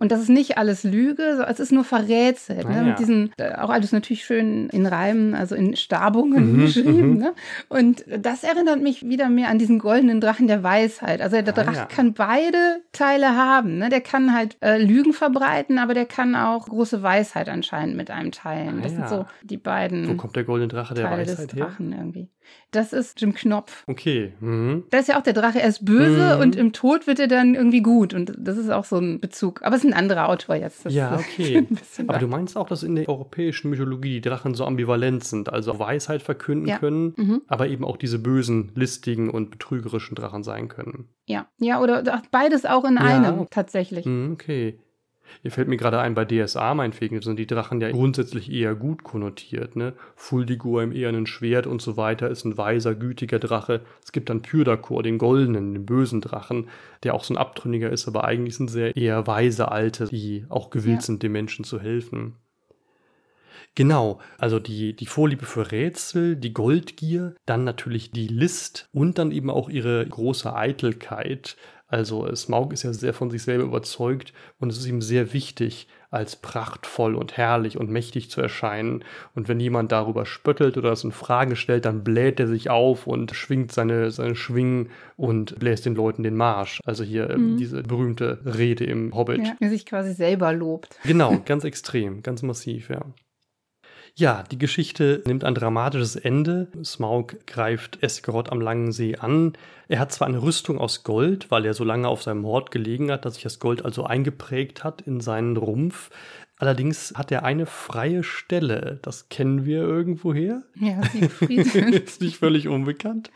[0.00, 2.66] Und das ist nicht alles Lüge, es ist nur verrätselt.
[2.66, 2.74] Ne?
[2.74, 2.82] Ah, ja.
[2.84, 7.10] Mit diesen, äh, auch alles natürlich schön in Reimen, also in Stabungen mhm, geschrieben.
[7.10, 7.18] Mhm.
[7.18, 7.34] Ne?
[7.68, 11.20] Und das erinnert mich wieder mehr an diesen goldenen Drachen der Weisheit.
[11.20, 11.84] Also der ah, Drache ja.
[11.84, 13.76] kann beide Teile haben.
[13.76, 13.90] Ne?
[13.90, 18.32] Der kann halt äh, Lügen verbreiten, aber der kann auch große Weisheit anscheinend mit einem
[18.32, 18.78] teilen.
[18.78, 18.98] Ah, das ja.
[19.06, 20.08] sind so die beiden.
[20.08, 22.00] Wo kommt der goldene Drache der Teile Weisheit des Drachen her?
[22.00, 22.30] irgendwie.
[22.70, 23.84] Das ist Jim Knopf.
[23.88, 24.32] Okay.
[24.40, 24.84] Mhm.
[24.90, 26.40] Da ist ja auch der Drache erst böse mhm.
[26.40, 28.14] und im Tod wird er dann irgendwie gut.
[28.14, 29.62] Und das ist auch so ein Bezug.
[29.62, 30.86] Aber es ist ein anderer Autor jetzt.
[30.86, 31.66] Das ja, okay.
[32.06, 35.78] Aber du meinst auch, dass in der europäischen Mythologie die Drachen so ambivalent sind, also
[35.78, 36.78] Weisheit verkünden ja.
[36.78, 37.42] können, mhm.
[37.48, 41.08] aber eben auch diese bösen, listigen und betrügerischen Drachen sein können.
[41.26, 43.00] Ja, ja, oder beides auch in ja.
[43.00, 44.06] einem tatsächlich.
[44.06, 44.78] Mhm, okay.
[45.42, 49.04] Hier fällt mir gerade ein, bei DSA meinetwegen sind die Drachen ja grundsätzlich eher gut
[49.04, 49.76] konnotiert.
[49.76, 49.94] Ne?
[50.16, 53.82] Fuldigur im ehernen Schwert und so weiter ist ein weiser, gütiger Drache.
[54.04, 56.68] Es gibt dann Pyrdakor, den goldenen, den bösen Drachen,
[57.02, 60.70] der auch so ein Abtrünniger ist, aber eigentlich sind sehr eher weise Alte, die auch
[60.70, 61.02] gewillt ja.
[61.02, 62.36] sind, den Menschen zu helfen.
[63.76, 69.30] Genau, also die, die Vorliebe für Rätsel, die Goldgier, dann natürlich die List und dann
[69.30, 71.56] eben auch ihre große Eitelkeit.
[71.90, 75.88] Also Smaug ist ja sehr von sich selber überzeugt und es ist ihm sehr wichtig,
[76.10, 79.04] als prachtvoll und herrlich und mächtig zu erscheinen.
[79.34, 83.06] Und wenn jemand darüber spöttelt oder es in Frage stellt, dann bläht er sich auf
[83.06, 86.80] und schwingt seine, seine Schwingen und bläst den Leuten den Marsch.
[86.84, 87.56] Also hier ähm, mhm.
[87.56, 89.46] diese berühmte Rede im Hobbit.
[89.46, 90.96] Ja, der sich quasi selber lobt.
[91.04, 93.02] Genau, ganz extrem, ganz massiv, ja.
[94.16, 96.68] Ja, die Geschichte nimmt ein dramatisches Ende.
[96.84, 99.54] Smaug greift Esgaroth am Langen See an.
[99.88, 103.10] Er hat zwar eine Rüstung aus Gold, weil er so lange auf seinem Hort gelegen
[103.10, 106.10] hat, dass sich das Gold also eingeprägt hat in seinen Rumpf.
[106.60, 108.98] Allerdings hat er eine freie Stelle.
[109.00, 110.62] Das kennen wir irgendwoher.
[110.78, 111.74] Ja, Siegfried.
[112.04, 113.30] ist nicht völlig unbekannt.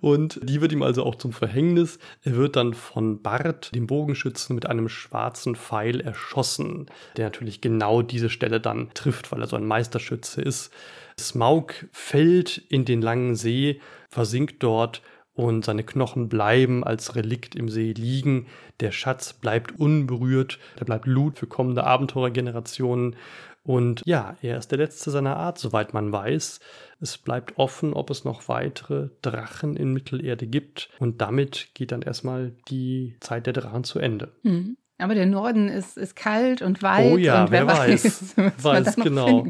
[0.00, 1.98] Und die wird ihm also auch zum Verhängnis.
[2.22, 6.86] Er wird dann von Bart, dem Bogenschützen, mit einem schwarzen Pfeil erschossen,
[7.16, 10.72] der natürlich genau diese Stelle dann trifft, weil er so ein Meisterschütze ist.
[11.18, 15.02] Smaug fällt in den langen See, versinkt dort
[15.36, 18.46] und seine Knochen bleiben als Relikt im See liegen.
[18.80, 23.16] Der Schatz bleibt unberührt, der bleibt Loot für kommende Abenteurergenerationen.
[23.62, 26.60] Und ja, er ist der letzte seiner Art, soweit man weiß.
[27.00, 30.88] Es bleibt offen, ob es noch weitere Drachen in Mittelerde gibt.
[31.00, 34.32] Und damit geht dann erstmal die Zeit der Drachen zu Ende.
[34.42, 34.78] Mhm.
[34.98, 37.12] Aber der Norden ist, ist kalt und weit.
[37.12, 38.36] Oh ja, und wer, wer weiß.
[38.36, 39.46] weiß, weiß genau.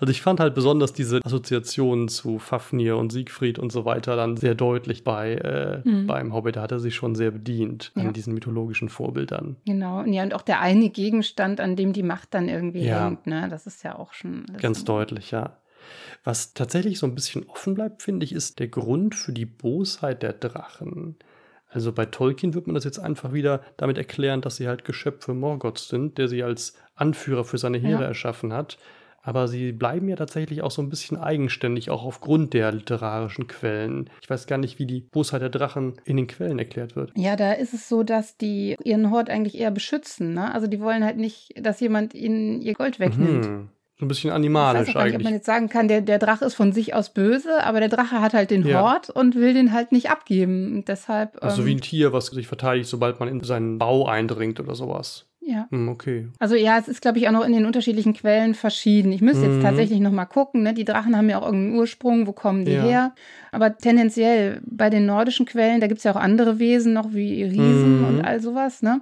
[0.00, 4.36] Also ich fand halt besonders diese Assoziationen zu Fafnir und Siegfried und so weiter dann
[4.36, 6.08] sehr deutlich bei äh, mhm.
[6.08, 6.56] beim Hobbit.
[6.56, 8.02] Da hat er sich schon sehr bedient ja.
[8.02, 9.56] an diesen mythologischen Vorbildern.
[9.64, 10.00] Genau.
[10.00, 13.04] Und ja, und auch der eine Gegenstand, an dem die Macht dann irgendwie ja.
[13.04, 13.46] hängt, ne?
[13.48, 14.46] Das ist ja auch schon.
[14.60, 15.58] Ganz deutlich, ja.
[16.24, 20.22] Was tatsächlich so ein bisschen offen bleibt, finde ich, ist der Grund für die Bosheit
[20.22, 21.16] der Drachen.
[21.68, 25.34] Also bei Tolkien wird man das jetzt einfach wieder damit erklären, dass sie halt Geschöpfe
[25.34, 28.08] Morgoths sind, der sie als Anführer für seine Heere ja.
[28.08, 28.78] erschaffen hat.
[29.20, 34.08] Aber sie bleiben ja tatsächlich auch so ein bisschen eigenständig, auch aufgrund der literarischen Quellen.
[34.22, 37.12] Ich weiß gar nicht, wie die Bosheit der Drachen in den Quellen erklärt wird.
[37.14, 40.32] Ja, da ist es so, dass die ihren Hort eigentlich eher beschützen.
[40.32, 40.50] Ne?
[40.54, 43.46] Also die wollen halt nicht, dass jemand ihnen ihr Gold wegnimmt.
[43.46, 43.68] Mhm.
[43.98, 45.18] So ein bisschen animalisch ich weiß auch eigentlich.
[45.18, 47.80] Nicht, ob man jetzt sagen kann, der, der Drache ist von sich aus böse, aber
[47.80, 48.80] der Drache hat halt den ja.
[48.80, 50.72] Hort und will den halt nicht abgeben.
[50.72, 51.42] Und deshalb.
[51.42, 54.76] Also ähm, wie ein Tier, was sich verteidigt, sobald man in seinen Bau eindringt oder
[54.76, 55.24] sowas.
[55.48, 55.66] Ja.
[55.70, 56.28] Hm, okay.
[56.38, 59.12] Also ja, es ist, glaube ich, auch noch in den unterschiedlichen Quellen verschieden.
[59.12, 59.54] Ich müsste mhm.
[59.54, 60.62] jetzt tatsächlich noch mal gucken.
[60.62, 60.74] Ne?
[60.74, 62.26] Die Drachen haben ja auch irgendeinen Ursprung.
[62.26, 62.82] Wo kommen die ja.
[62.82, 63.14] her?
[63.50, 67.44] Aber tendenziell bei den nordischen Quellen, da gibt es ja auch andere Wesen noch wie
[67.44, 68.06] Riesen mhm.
[68.06, 68.82] und all sowas.
[68.82, 69.00] Ne?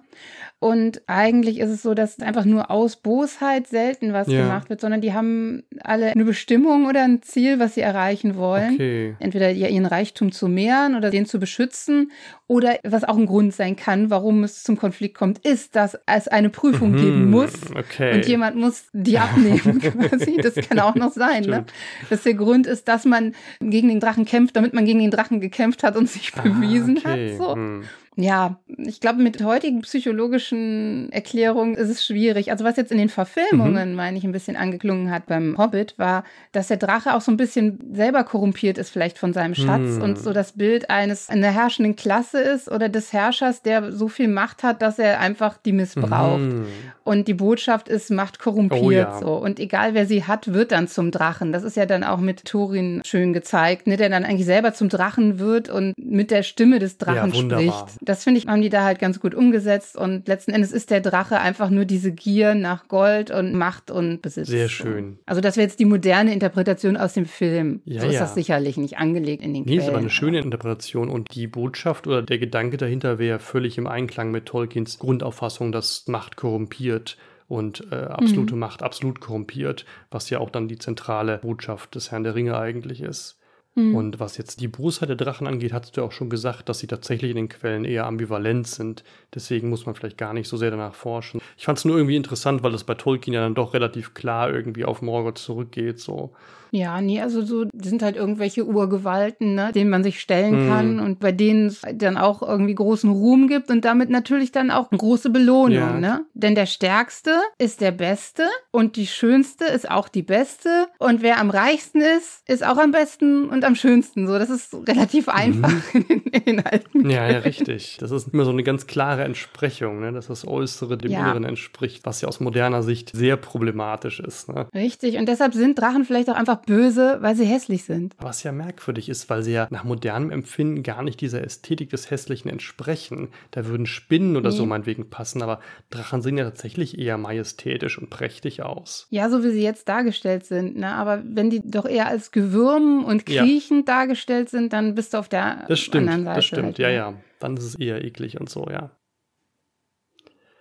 [0.66, 4.42] Und eigentlich ist es so, dass einfach nur aus Bosheit selten was ja.
[4.42, 8.74] gemacht wird, sondern die haben alle eine Bestimmung oder ein Ziel, was sie erreichen wollen.
[8.74, 9.14] Okay.
[9.20, 12.10] Entweder ihren Reichtum zu mehren oder den zu beschützen.
[12.48, 16.26] Oder was auch ein Grund sein kann, warum es zum Konflikt kommt, ist, dass es
[16.26, 16.96] eine Prüfung mhm.
[16.96, 17.52] geben muss.
[17.70, 18.14] Okay.
[18.14, 20.36] Und jemand muss die abnehmen quasi.
[20.36, 21.44] Das kann auch noch sein.
[21.44, 21.64] ne?
[22.10, 25.40] Dass der Grund ist, dass man gegen den Drachen kämpft, damit man gegen den Drachen
[25.40, 27.30] gekämpft hat und sich ah, bewiesen okay.
[27.34, 27.38] hat.
[27.38, 27.54] So.
[27.54, 27.84] Hm.
[28.18, 32.50] Ja, ich glaube, mit heutigen psychologischen Erklärungen ist es schwierig.
[32.50, 33.94] Also was jetzt in den Verfilmungen, mhm.
[33.94, 37.36] meine ich, ein bisschen angeklungen hat beim Hobbit, war, dass der Drache auch so ein
[37.36, 40.02] bisschen selber korrumpiert ist vielleicht von seinem Schatz mhm.
[40.02, 44.28] und so das Bild eines einer herrschenden Klasse ist oder des Herrschers, der so viel
[44.28, 46.40] Macht hat, dass er einfach die missbraucht.
[46.40, 46.66] Mhm.
[47.04, 49.18] Und die Botschaft ist, Macht korrumpiert oh, ja.
[49.20, 49.34] so.
[49.34, 51.52] Und egal wer sie hat, wird dann zum Drachen.
[51.52, 54.88] Das ist ja dann auch mit Thorin schön gezeigt, ne, der dann eigentlich selber zum
[54.88, 58.68] Drachen wird und mit der Stimme des Drachen ja, spricht das finde ich, haben die
[58.68, 59.96] da halt ganz gut umgesetzt.
[59.96, 64.22] Und letzten Endes ist der Drache einfach nur diese Gier nach Gold und Macht und
[64.22, 64.48] Besitz.
[64.48, 65.18] Sehr schön.
[65.26, 67.80] Also das wäre jetzt die moderne Interpretation aus dem Film.
[67.84, 68.20] Ja, so ist ja.
[68.20, 69.78] das sicherlich nicht angelegt in den nee, Quellen.
[69.78, 71.08] Nee, ist aber eine schöne Interpretation.
[71.08, 76.06] Und die Botschaft oder der Gedanke dahinter wäre völlig im Einklang mit Tolkiens Grundauffassung, dass
[76.06, 77.16] Macht korrumpiert
[77.48, 78.60] und äh, absolute mhm.
[78.60, 83.00] Macht absolut korrumpiert, was ja auch dann die zentrale Botschaft des Herrn der Ringe eigentlich
[83.00, 83.38] ist.
[83.76, 83.94] Mhm.
[83.94, 86.78] Und was jetzt die Bosheit der Drachen angeht, hast du ja auch schon gesagt, dass
[86.78, 89.04] sie tatsächlich in den Quellen eher ambivalent sind.
[89.36, 91.40] Deswegen muss man vielleicht gar nicht so sehr danach forschen.
[91.56, 94.52] Ich fand es nur irgendwie interessant, weil es bei Tolkien ja dann doch relativ klar
[94.52, 96.00] irgendwie auf Morgoth zurückgeht.
[96.00, 96.32] So.
[96.70, 100.68] Ja, nee, also so sind halt irgendwelche Urgewalten, ne, denen man sich stellen mm.
[100.68, 104.70] kann und bei denen es dann auch irgendwie großen Ruhm gibt und damit natürlich dann
[104.70, 105.98] auch eine große Belohnung, ja.
[105.98, 106.26] ne?
[106.34, 111.38] Denn der Stärkste ist der Beste und die Schönste ist auch die Beste und wer
[111.38, 114.26] am reichsten ist, ist auch am besten und am schönsten.
[114.26, 116.04] So, das ist relativ einfach mhm.
[116.08, 117.08] in, in, den alten.
[117.08, 117.96] Ja, ja, richtig.
[118.00, 121.20] Das ist immer so eine ganz klare Entsprechung, ne, dass das Äußere dem ja.
[121.20, 124.48] Inneren entspricht, was ja aus moderner Sicht sehr problematisch ist.
[124.48, 124.66] Ne?
[124.74, 125.18] Richtig.
[125.18, 128.14] Und deshalb sind Drachen vielleicht auch einfach böse, weil sie hässlich sind.
[128.18, 132.10] Was ja merkwürdig ist, weil sie ja nach modernem Empfinden gar nicht dieser Ästhetik des
[132.10, 133.28] Hässlichen entsprechen.
[133.50, 134.56] Da würden Spinnen oder nee.
[134.56, 135.60] so meinetwegen passen, aber
[135.90, 139.06] Drachen sehen ja tatsächlich eher majestätisch und prächtig aus.
[139.10, 140.76] Ja, so wie sie jetzt dargestellt sind.
[140.76, 140.88] Ne?
[140.94, 143.94] Aber wenn die doch eher als Gewürm und kriechend ja.
[143.94, 146.36] dargestellt sind, dann bist du auf der das stimmt, anderen Seite.
[146.36, 147.14] Das stimmt, halt, ja, ja.
[147.38, 148.90] Dann ist es eher eklig und so, ja.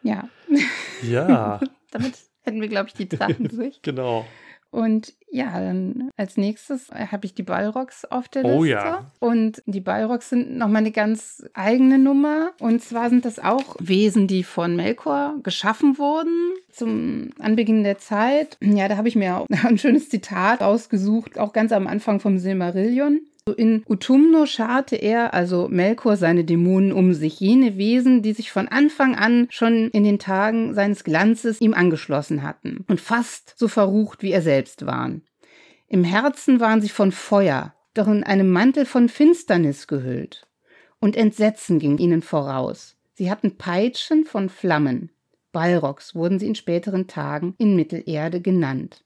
[0.05, 0.29] Ja.
[1.01, 1.59] Ja.
[1.91, 3.81] Damit hätten wir, glaube ich, die Drachen durch.
[3.81, 4.25] genau.
[4.69, 8.57] Und ja, dann als nächstes habe ich die Balrogs auf der Liste.
[8.57, 9.09] Oh ja.
[9.19, 12.51] Und die Balrogs sind nochmal eine ganz eigene Nummer.
[12.59, 18.57] Und zwar sind das auch Wesen, die von Melkor geschaffen wurden zum Anbeginn der Zeit.
[18.61, 22.37] Ja, da habe ich mir auch ein schönes Zitat ausgesucht, auch ganz am Anfang vom
[22.37, 23.21] Silmarillion.
[23.57, 28.67] In Utumno scharte er, also Melkor, seine Dämonen um sich, jene Wesen, die sich von
[28.67, 34.23] Anfang an schon in den Tagen seines Glanzes ihm angeschlossen hatten und fast so verrucht
[34.23, 35.21] wie er selbst waren.
[35.87, 40.47] Im Herzen waren sie von Feuer, doch in einem Mantel von Finsternis gehüllt.
[40.99, 42.97] Und Entsetzen ging ihnen voraus.
[43.13, 45.11] Sie hatten Peitschen von Flammen.
[45.51, 49.05] Balrogs wurden sie in späteren Tagen in Mittelerde genannt.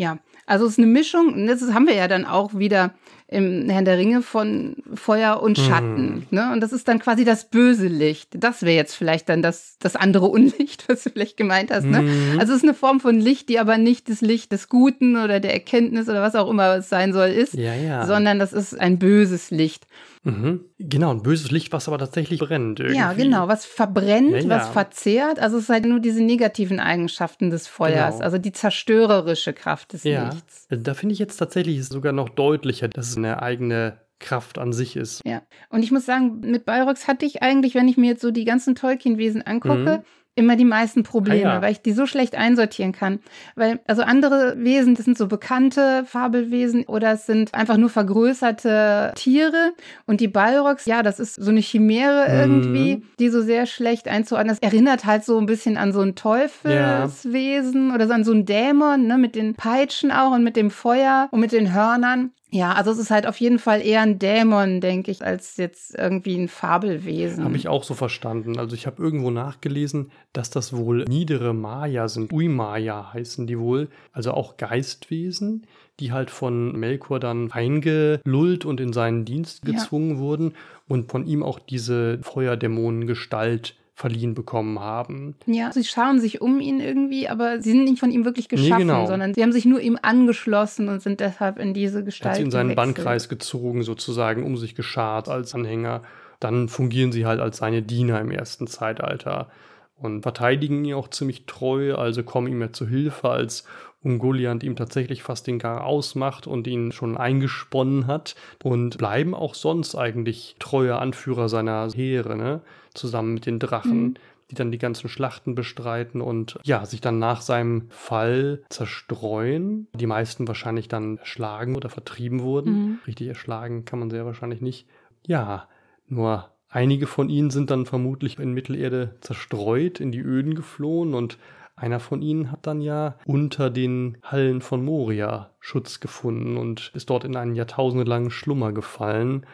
[0.00, 2.94] Ja, also es ist eine Mischung, das haben wir ja dann auch wieder
[3.30, 6.26] im Herrn der Ringe von Feuer und Schatten.
[6.30, 6.34] Mm.
[6.34, 6.52] Ne?
[6.52, 8.30] Und das ist dann quasi das böse Licht.
[8.32, 11.84] Das wäre jetzt vielleicht dann das, das andere Unlicht, was du vielleicht gemeint hast.
[11.84, 12.02] Ne?
[12.02, 12.40] Mm.
[12.40, 15.38] Also es ist eine Form von Licht, die aber nicht das Licht des Guten oder
[15.38, 18.04] der Erkenntnis oder was auch immer es sein soll ist, ja, ja.
[18.04, 19.86] sondern das ist ein böses Licht.
[20.22, 20.66] Mhm.
[20.78, 22.78] Genau, ein böses Licht, was aber tatsächlich brennt.
[22.78, 22.98] Irgendwie.
[22.98, 25.38] Ja, genau, was verbrennt, ja, was verzehrt.
[25.38, 28.24] Also es sind halt nur diese negativen Eigenschaften des Feuers, genau.
[28.24, 30.28] also die zerstörerische Kraft des ja.
[30.28, 30.66] Lichts.
[30.68, 34.96] Da finde ich jetzt tatsächlich sogar noch deutlicher, dass es eine eigene Kraft an sich
[34.96, 35.22] ist.
[35.24, 38.30] Ja, und ich muss sagen, mit Balrogs hatte ich eigentlich, wenn ich mir jetzt so
[38.30, 40.04] die ganzen Tolkien-Wesen angucke, mhm
[40.36, 41.62] immer die meisten Probleme, ah, ja.
[41.62, 43.20] weil ich die so schlecht einsortieren kann.
[43.56, 49.12] Weil, also andere Wesen, das sind so bekannte Fabelwesen oder es sind einfach nur vergrößerte
[49.16, 49.72] Tiere.
[50.06, 52.40] Und die Balrogs, ja, das ist so eine Chimäre mhm.
[52.40, 54.56] irgendwie, die so sehr schlecht einzuordnen.
[54.58, 57.94] Das erinnert halt so ein bisschen an so ein Teufelswesen ja.
[57.94, 61.28] oder so an so ein Dämon, ne, mit den Peitschen auch und mit dem Feuer
[61.32, 62.32] und mit den Hörnern.
[62.52, 65.96] Ja, also es ist halt auf jeden Fall eher ein Dämon, denke ich, als jetzt
[65.96, 67.44] irgendwie ein Fabelwesen.
[67.44, 68.58] Habe ich auch so verstanden.
[68.58, 72.32] Also ich habe irgendwo nachgelesen, dass das wohl niedere Maya sind.
[72.32, 73.88] Uimaya heißen die wohl.
[74.12, 75.66] Also auch Geistwesen,
[76.00, 80.18] die halt von Melkor dann eingelullt und in seinen Dienst gezwungen ja.
[80.18, 80.54] wurden
[80.88, 85.36] und von ihm auch diese Feuerdämonengestalt verliehen bekommen haben.
[85.46, 88.72] Ja, sie schauen sich um ihn irgendwie, aber sie sind nicht von ihm wirklich geschaffen,
[88.72, 89.06] nee, genau.
[89.06, 92.30] sondern sie haben sich nur ihm angeschlossen und sind deshalb in diese Gestalt.
[92.30, 92.96] Hat sie in seinen gewechselt.
[92.96, 96.02] Bannkreis gezogen, sozusagen, um sich geschart als Anhänger.
[96.40, 99.50] Dann fungieren sie halt als seine Diener im ersten Zeitalter
[99.96, 103.64] und verteidigen ihn auch ziemlich treu, also kommen ihm ja zu Hilfe, als
[104.02, 109.54] Ungoliant ihm tatsächlich fast den Gar ausmacht und ihn schon eingesponnen hat und bleiben auch
[109.54, 112.62] sonst eigentlich treue Anführer seiner Heere, ne?
[112.94, 114.02] zusammen mit den Drachen.
[114.02, 114.14] Mhm
[114.50, 119.86] die dann die ganzen Schlachten bestreiten und ja, sich dann nach seinem Fall zerstreuen.
[119.94, 122.72] Die meisten wahrscheinlich dann erschlagen oder vertrieben wurden.
[122.72, 122.98] Mhm.
[123.06, 124.88] Richtig erschlagen kann man sehr wahrscheinlich nicht.
[125.24, 125.68] Ja,
[126.08, 131.36] nur Einige von ihnen sind dann vermutlich in Mittelerde zerstreut, in die Öden geflohen und
[131.80, 137.10] einer von ihnen hat dann ja unter den Hallen von Moria Schutz gefunden und ist
[137.10, 139.46] dort in einen jahrtausendelangen Schlummer gefallen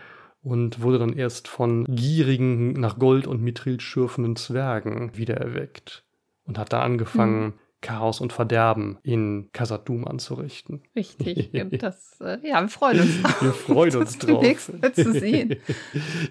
[0.43, 6.05] und wurde dann erst von gierigen, nach Gold und Mithril schürfenden Zwergen wiedererweckt
[6.45, 7.53] und hat da angefangen, mhm.
[7.83, 10.83] Chaos und Verderben in Khazad-dûm anzurichten.
[10.97, 13.43] Richtig, das, äh, ja, wir freuen uns drauf.
[13.43, 14.95] Wir freuen uns drauf.
[14.95, 15.57] zu sehen.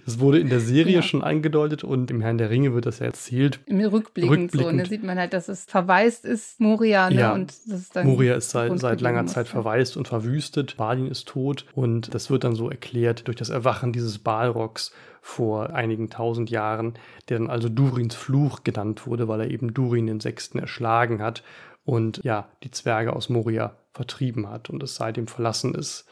[0.05, 1.01] Das wurde in der Serie ja.
[1.01, 3.59] schon angedeutet und im Herrn der Ringe wird das ja erzählt.
[3.65, 4.61] Im Rückblickend, Rückblickend.
[4.61, 7.15] so, und da sieht man halt, dass es verwaist ist, Moria, ne?
[7.19, 7.33] Ja.
[7.33, 11.27] und das ist dann Moria ist seit, seit langer Zeit verwaist und verwüstet, Balin ist
[11.27, 14.91] tot und das wird dann so erklärt durch das Erwachen dieses Balrogs
[15.27, 16.93] vor einigen tausend Jahren,
[17.29, 21.43] der dann also Durins Fluch genannt wurde, weil er eben Durin den Sechsten erschlagen hat
[21.83, 26.07] und ja, die Zwerge aus Moria vertrieben hat und es seitdem verlassen ist.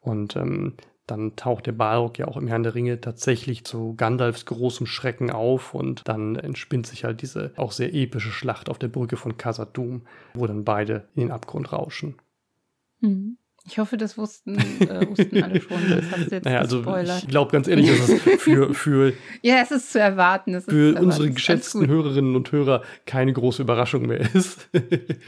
[0.00, 0.74] Und ähm,
[1.06, 5.30] dann taucht der Balrog ja auch im Herrn der Ringe tatsächlich zu Gandalfs großem Schrecken
[5.30, 9.38] auf und dann entspinnt sich halt diese auch sehr epische Schlacht auf der Brücke von
[9.38, 10.02] Khazad-dûm,
[10.34, 12.16] wo dann beide in den Abgrund rauschen.
[13.00, 13.38] Mhm.
[13.64, 15.78] Ich hoffe, das wussten, äh, wussten alle schon.
[15.88, 19.70] Das haben jetzt naja, also ich glaube ganz ehrlich, dass es für, für ja, es
[19.70, 20.54] ist zu erwarten.
[20.54, 24.68] Es für unsere geschätzten Hörerinnen und Hörer keine große Überraschung mehr ist.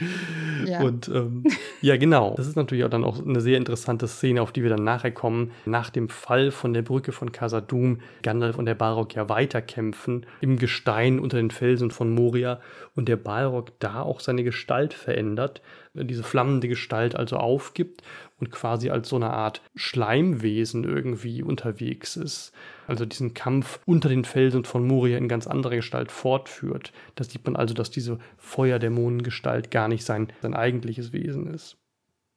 [0.65, 0.81] ja.
[0.81, 1.43] Und ähm,
[1.81, 2.33] ja, genau.
[2.35, 5.11] Das ist natürlich auch dann auch eine sehr interessante Szene, auf die wir dann nachher
[5.11, 5.51] kommen.
[5.65, 10.57] Nach dem Fall von der Brücke von Khazad-dûm, Gandalf und der Balrog ja weiterkämpfen im
[10.57, 12.59] Gestein unter den Felsen von Moria
[12.95, 15.61] und der Balrog da auch seine Gestalt verändert
[16.03, 18.01] diese flammende Gestalt also aufgibt
[18.39, 22.51] und quasi als so eine Art Schleimwesen irgendwie unterwegs ist.
[22.87, 26.91] Also diesen Kampf unter den Felsen von Moria in ganz anderer Gestalt fortführt.
[27.15, 31.77] Da sieht man also, dass diese Feuerdämonengestalt gar nicht sein, sein eigentliches Wesen ist.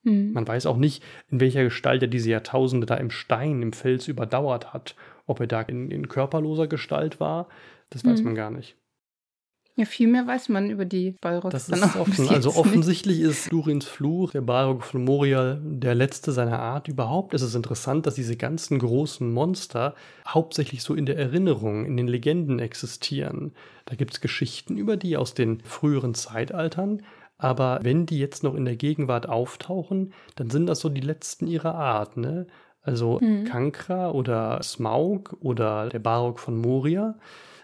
[0.05, 0.33] Mhm.
[0.33, 4.09] Man weiß auch nicht, in welcher Gestalt er diese Jahrtausende da im Stein, im Fels
[4.09, 4.95] überdauert hat.
[5.27, 7.49] Ob er da in, in körperloser Gestalt war,
[7.91, 8.11] das mhm.
[8.11, 8.78] weiß man gar nicht.
[9.79, 12.29] Ja, viel mehr weiß man über die Balrogs das dann ist offen.
[12.35, 13.29] Also offensichtlich nicht.
[13.29, 17.33] ist Durins Fluch, der Balrog von Moria, der letzte seiner Art überhaupt.
[17.33, 19.95] Es ist interessant, dass diese ganzen großen Monster
[20.27, 23.53] hauptsächlich so in der Erinnerung, in den Legenden existieren.
[23.85, 27.03] Da gibt es Geschichten über die aus den früheren Zeitaltern.
[27.37, 31.47] Aber wenn die jetzt noch in der Gegenwart auftauchen, dann sind das so die letzten
[31.47, 32.49] ihrer Art, ne?
[32.83, 33.45] Also mhm.
[33.45, 37.15] Kankra oder Smaug oder der Balrog von Moria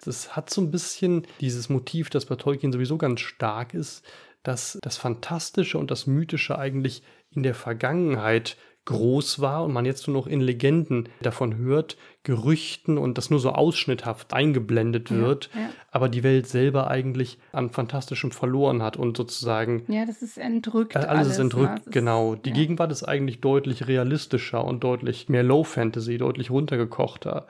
[0.06, 4.04] das hat so ein bisschen dieses Motiv, das bei Tolkien sowieso ganz stark ist,
[4.42, 10.06] dass das Fantastische und das Mythische eigentlich in der Vergangenheit groß war und man jetzt
[10.06, 15.60] nur noch in Legenden davon hört, Gerüchten und das nur so ausschnitthaft eingeblendet wird, ja,
[15.60, 15.68] ja.
[15.90, 19.84] aber die Welt selber eigentlich an Fantastischem verloren hat und sozusagen.
[19.88, 20.96] Ja, das ist entrückt.
[20.96, 21.92] Äh, alles, alles ist entrückt, ne?
[21.92, 22.34] genau.
[22.34, 22.54] Die ja.
[22.54, 27.46] Gegenwart ist eigentlich deutlich realistischer und deutlich mehr Low Fantasy, deutlich runtergekochter.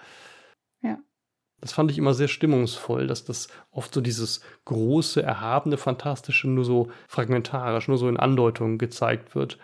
[1.64, 6.62] Das fand ich immer sehr stimmungsvoll, dass das oft so dieses große, erhabene, fantastische nur
[6.62, 9.56] so fragmentarisch, nur so in Andeutungen gezeigt wird.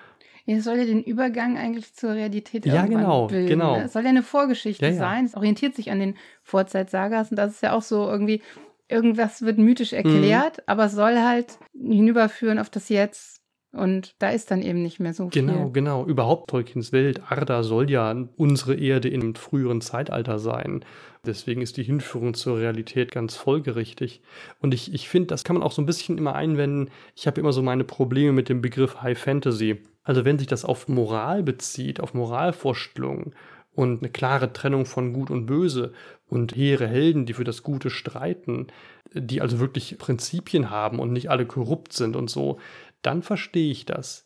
[0.47, 3.49] Ja, es soll ja den Übergang eigentlich zur Realität ja, genau, bilden.
[3.49, 3.77] Genau.
[3.77, 4.99] Es soll ja eine Vorgeschichte ja, ja.
[4.99, 5.27] sein.
[5.27, 8.41] Es orientiert sich an den Vorzeitsagas und das ist ja auch so irgendwie,
[8.89, 10.63] irgendwas wird mythisch erklärt, mhm.
[10.69, 13.40] aber es soll halt hinüberführen auf das Jetzt.
[13.73, 15.43] Und da ist dann eben nicht mehr so viel.
[15.43, 16.05] Genau, genau.
[16.05, 20.85] Überhaupt Tolkiens Welt, Arda soll ja unsere Erde im früheren Zeitalter sein.
[21.25, 24.23] Deswegen ist die Hinführung zur Realität ganz folgerichtig.
[24.61, 26.91] Und ich, ich finde, das kann man auch so ein bisschen immer einwenden.
[27.15, 29.83] Ich habe immer so meine Probleme mit dem Begriff High Fantasy.
[30.03, 33.35] Also wenn sich das auf Moral bezieht, auf Moralvorstellungen
[33.73, 35.93] und eine klare Trennung von Gut und Böse
[36.27, 38.67] und hehre Helden, die für das Gute streiten,
[39.13, 42.59] die also wirklich Prinzipien haben und nicht alle korrupt sind und so,
[43.03, 44.25] dann verstehe ich das.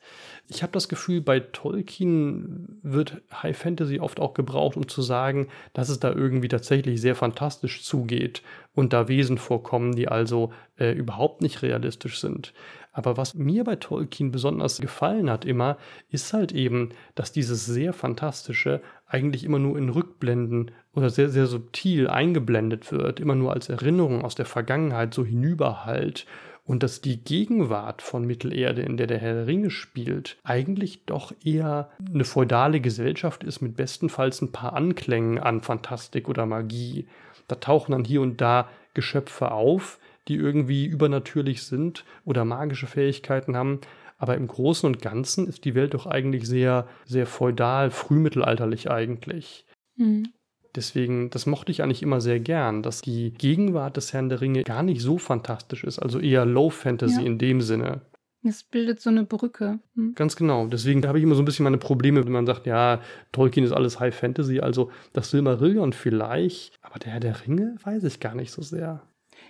[0.49, 5.49] Ich habe das Gefühl, bei Tolkien wird High Fantasy oft auch gebraucht, um zu sagen,
[5.72, 8.43] dass es da irgendwie tatsächlich sehr fantastisch zugeht
[8.75, 12.53] und da Wesen vorkommen, die also äh, überhaupt nicht realistisch sind.
[12.93, 15.79] Aber was mir bei Tolkien besonders gefallen hat immer,
[16.11, 21.47] ist halt eben, dass dieses sehr Fantastische eigentlich immer nur in Rückblenden oder sehr, sehr
[21.47, 26.27] subtil eingeblendet wird, immer nur als Erinnerung aus der Vergangenheit so hinüberhallt
[26.65, 31.33] und dass die Gegenwart von Mittelerde, in der der Herr der Ringe spielt, eigentlich doch
[31.45, 37.07] eher eine feudale Gesellschaft ist mit bestenfalls ein paar Anklängen an Fantastik oder Magie.
[37.49, 39.99] Da tauchen dann hier und da Geschöpfe auf,
[40.29, 43.81] die irgendwie übernatürlich sind oder magische Fähigkeiten haben,
[44.17, 49.67] aber im Großen und Ganzen ist die Welt doch eigentlich sehr, sehr feudal, frühmittelalterlich eigentlich.
[49.97, 50.33] Mhm.
[50.77, 54.64] Deswegen, das mochte ich eigentlich immer sehr gern, dass die Gegenwart des Herrn der Ringe
[54.64, 57.27] gar nicht so fantastisch ist, also eher Low Fantasy ja.
[57.27, 58.01] in dem Sinne.
[58.47, 59.79] Es bildet so eine Brücke.
[59.95, 60.14] Hm.
[60.14, 60.66] Ganz genau.
[60.66, 63.01] Deswegen habe ich immer so ein bisschen meine Probleme, wenn man sagt, ja,
[63.33, 68.05] Tolkien ist alles High Fantasy, also das Silmarillion vielleicht, aber der Herr der Ringe weiß
[68.05, 69.03] ich gar nicht so sehr.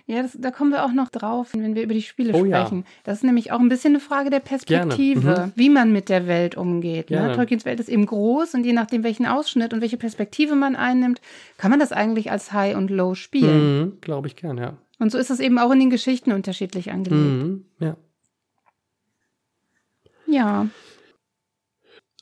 [0.07, 2.79] Ja, das, da kommen wir auch noch drauf, wenn wir über die Spiele oh, sprechen.
[2.79, 2.83] Ja.
[3.05, 5.51] Das ist nämlich auch ein bisschen eine Frage der Perspektive, mhm.
[5.55, 7.09] wie man mit der Welt umgeht.
[7.09, 7.33] Ne?
[7.35, 11.21] Tolkiens Welt ist eben groß und je nachdem, welchen Ausschnitt und welche Perspektive man einnimmt,
[11.57, 13.79] kann man das eigentlich als High und Low spielen.
[13.79, 14.77] Mhm, Glaube ich gern, ja.
[14.99, 17.21] Und so ist es eben auch in den Geschichten unterschiedlich angelegt.
[17.21, 17.97] Mhm, ja.
[20.27, 20.67] Ja.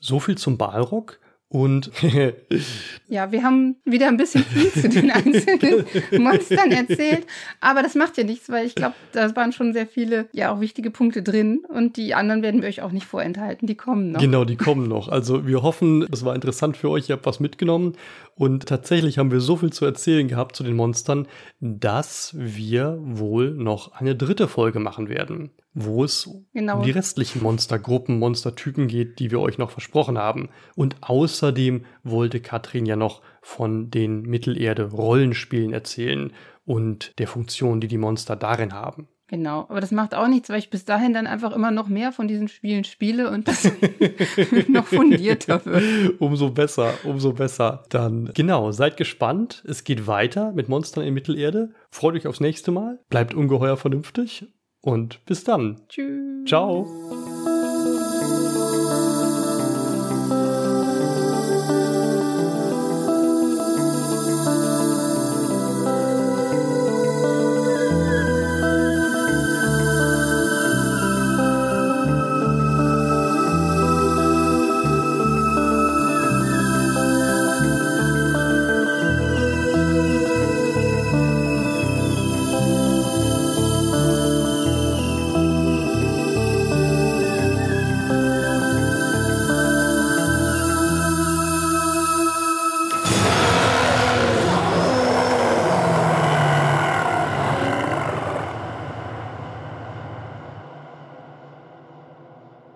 [0.00, 1.20] So viel zum Balrog.
[1.54, 1.92] Und
[3.08, 5.84] ja, wir haben wieder ein bisschen viel zu den einzelnen
[6.20, 7.28] Monstern erzählt,
[7.60, 10.58] aber das macht ja nichts, weil ich glaube, da waren schon sehr viele, ja auch
[10.58, 11.62] wichtige Punkte drin.
[11.68, 14.20] Und die anderen werden wir euch auch nicht vorenthalten, die kommen noch.
[14.20, 15.08] Genau, die kommen noch.
[15.08, 17.92] Also wir hoffen, es war interessant für euch, ihr habt was mitgenommen.
[18.34, 21.28] Und tatsächlich haben wir so viel zu erzählen gehabt zu den Monstern,
[21.60, 26.78] dass wir wohl noch eine dritte Folge machen werden wo es genau.
[26.78, 30.48] um die restlichen Monstergruppen, Monstertypen geht, die wir euch noch versprochen haben.
[30.76, 36.32] Und außerdem wollte Katrin ja noch von den Mittelerde-Rollenspielen erzählen
[36.64, 39.08] und der Funktion, die die Monster darin haben.
[39.26, 42.12] Genau, aber das macht auch nichts, weil ich bis dahin dann einfach immer noch mehr
[42.12, 43.64] von diesen Spielen spiele und das
[44.68, 46.20] noch fundierter wird.
[46.20, 47.84] Umso besser, umso besser.
[47.88, 49.64] Dann, genau, seid gespannt.
[49.66, 51.72] Es geht weiter mit Monstern in Mittelerde.
[51.90, 53.00] Freut euch aufs nächste Mal.
[53.08, 54.46] Bleibt ungeheuer vernünftig
[54.84, 55.80] und bis dann.
[55.88, 56.46] Tschüss.
[56.46, 56.86] Ciao.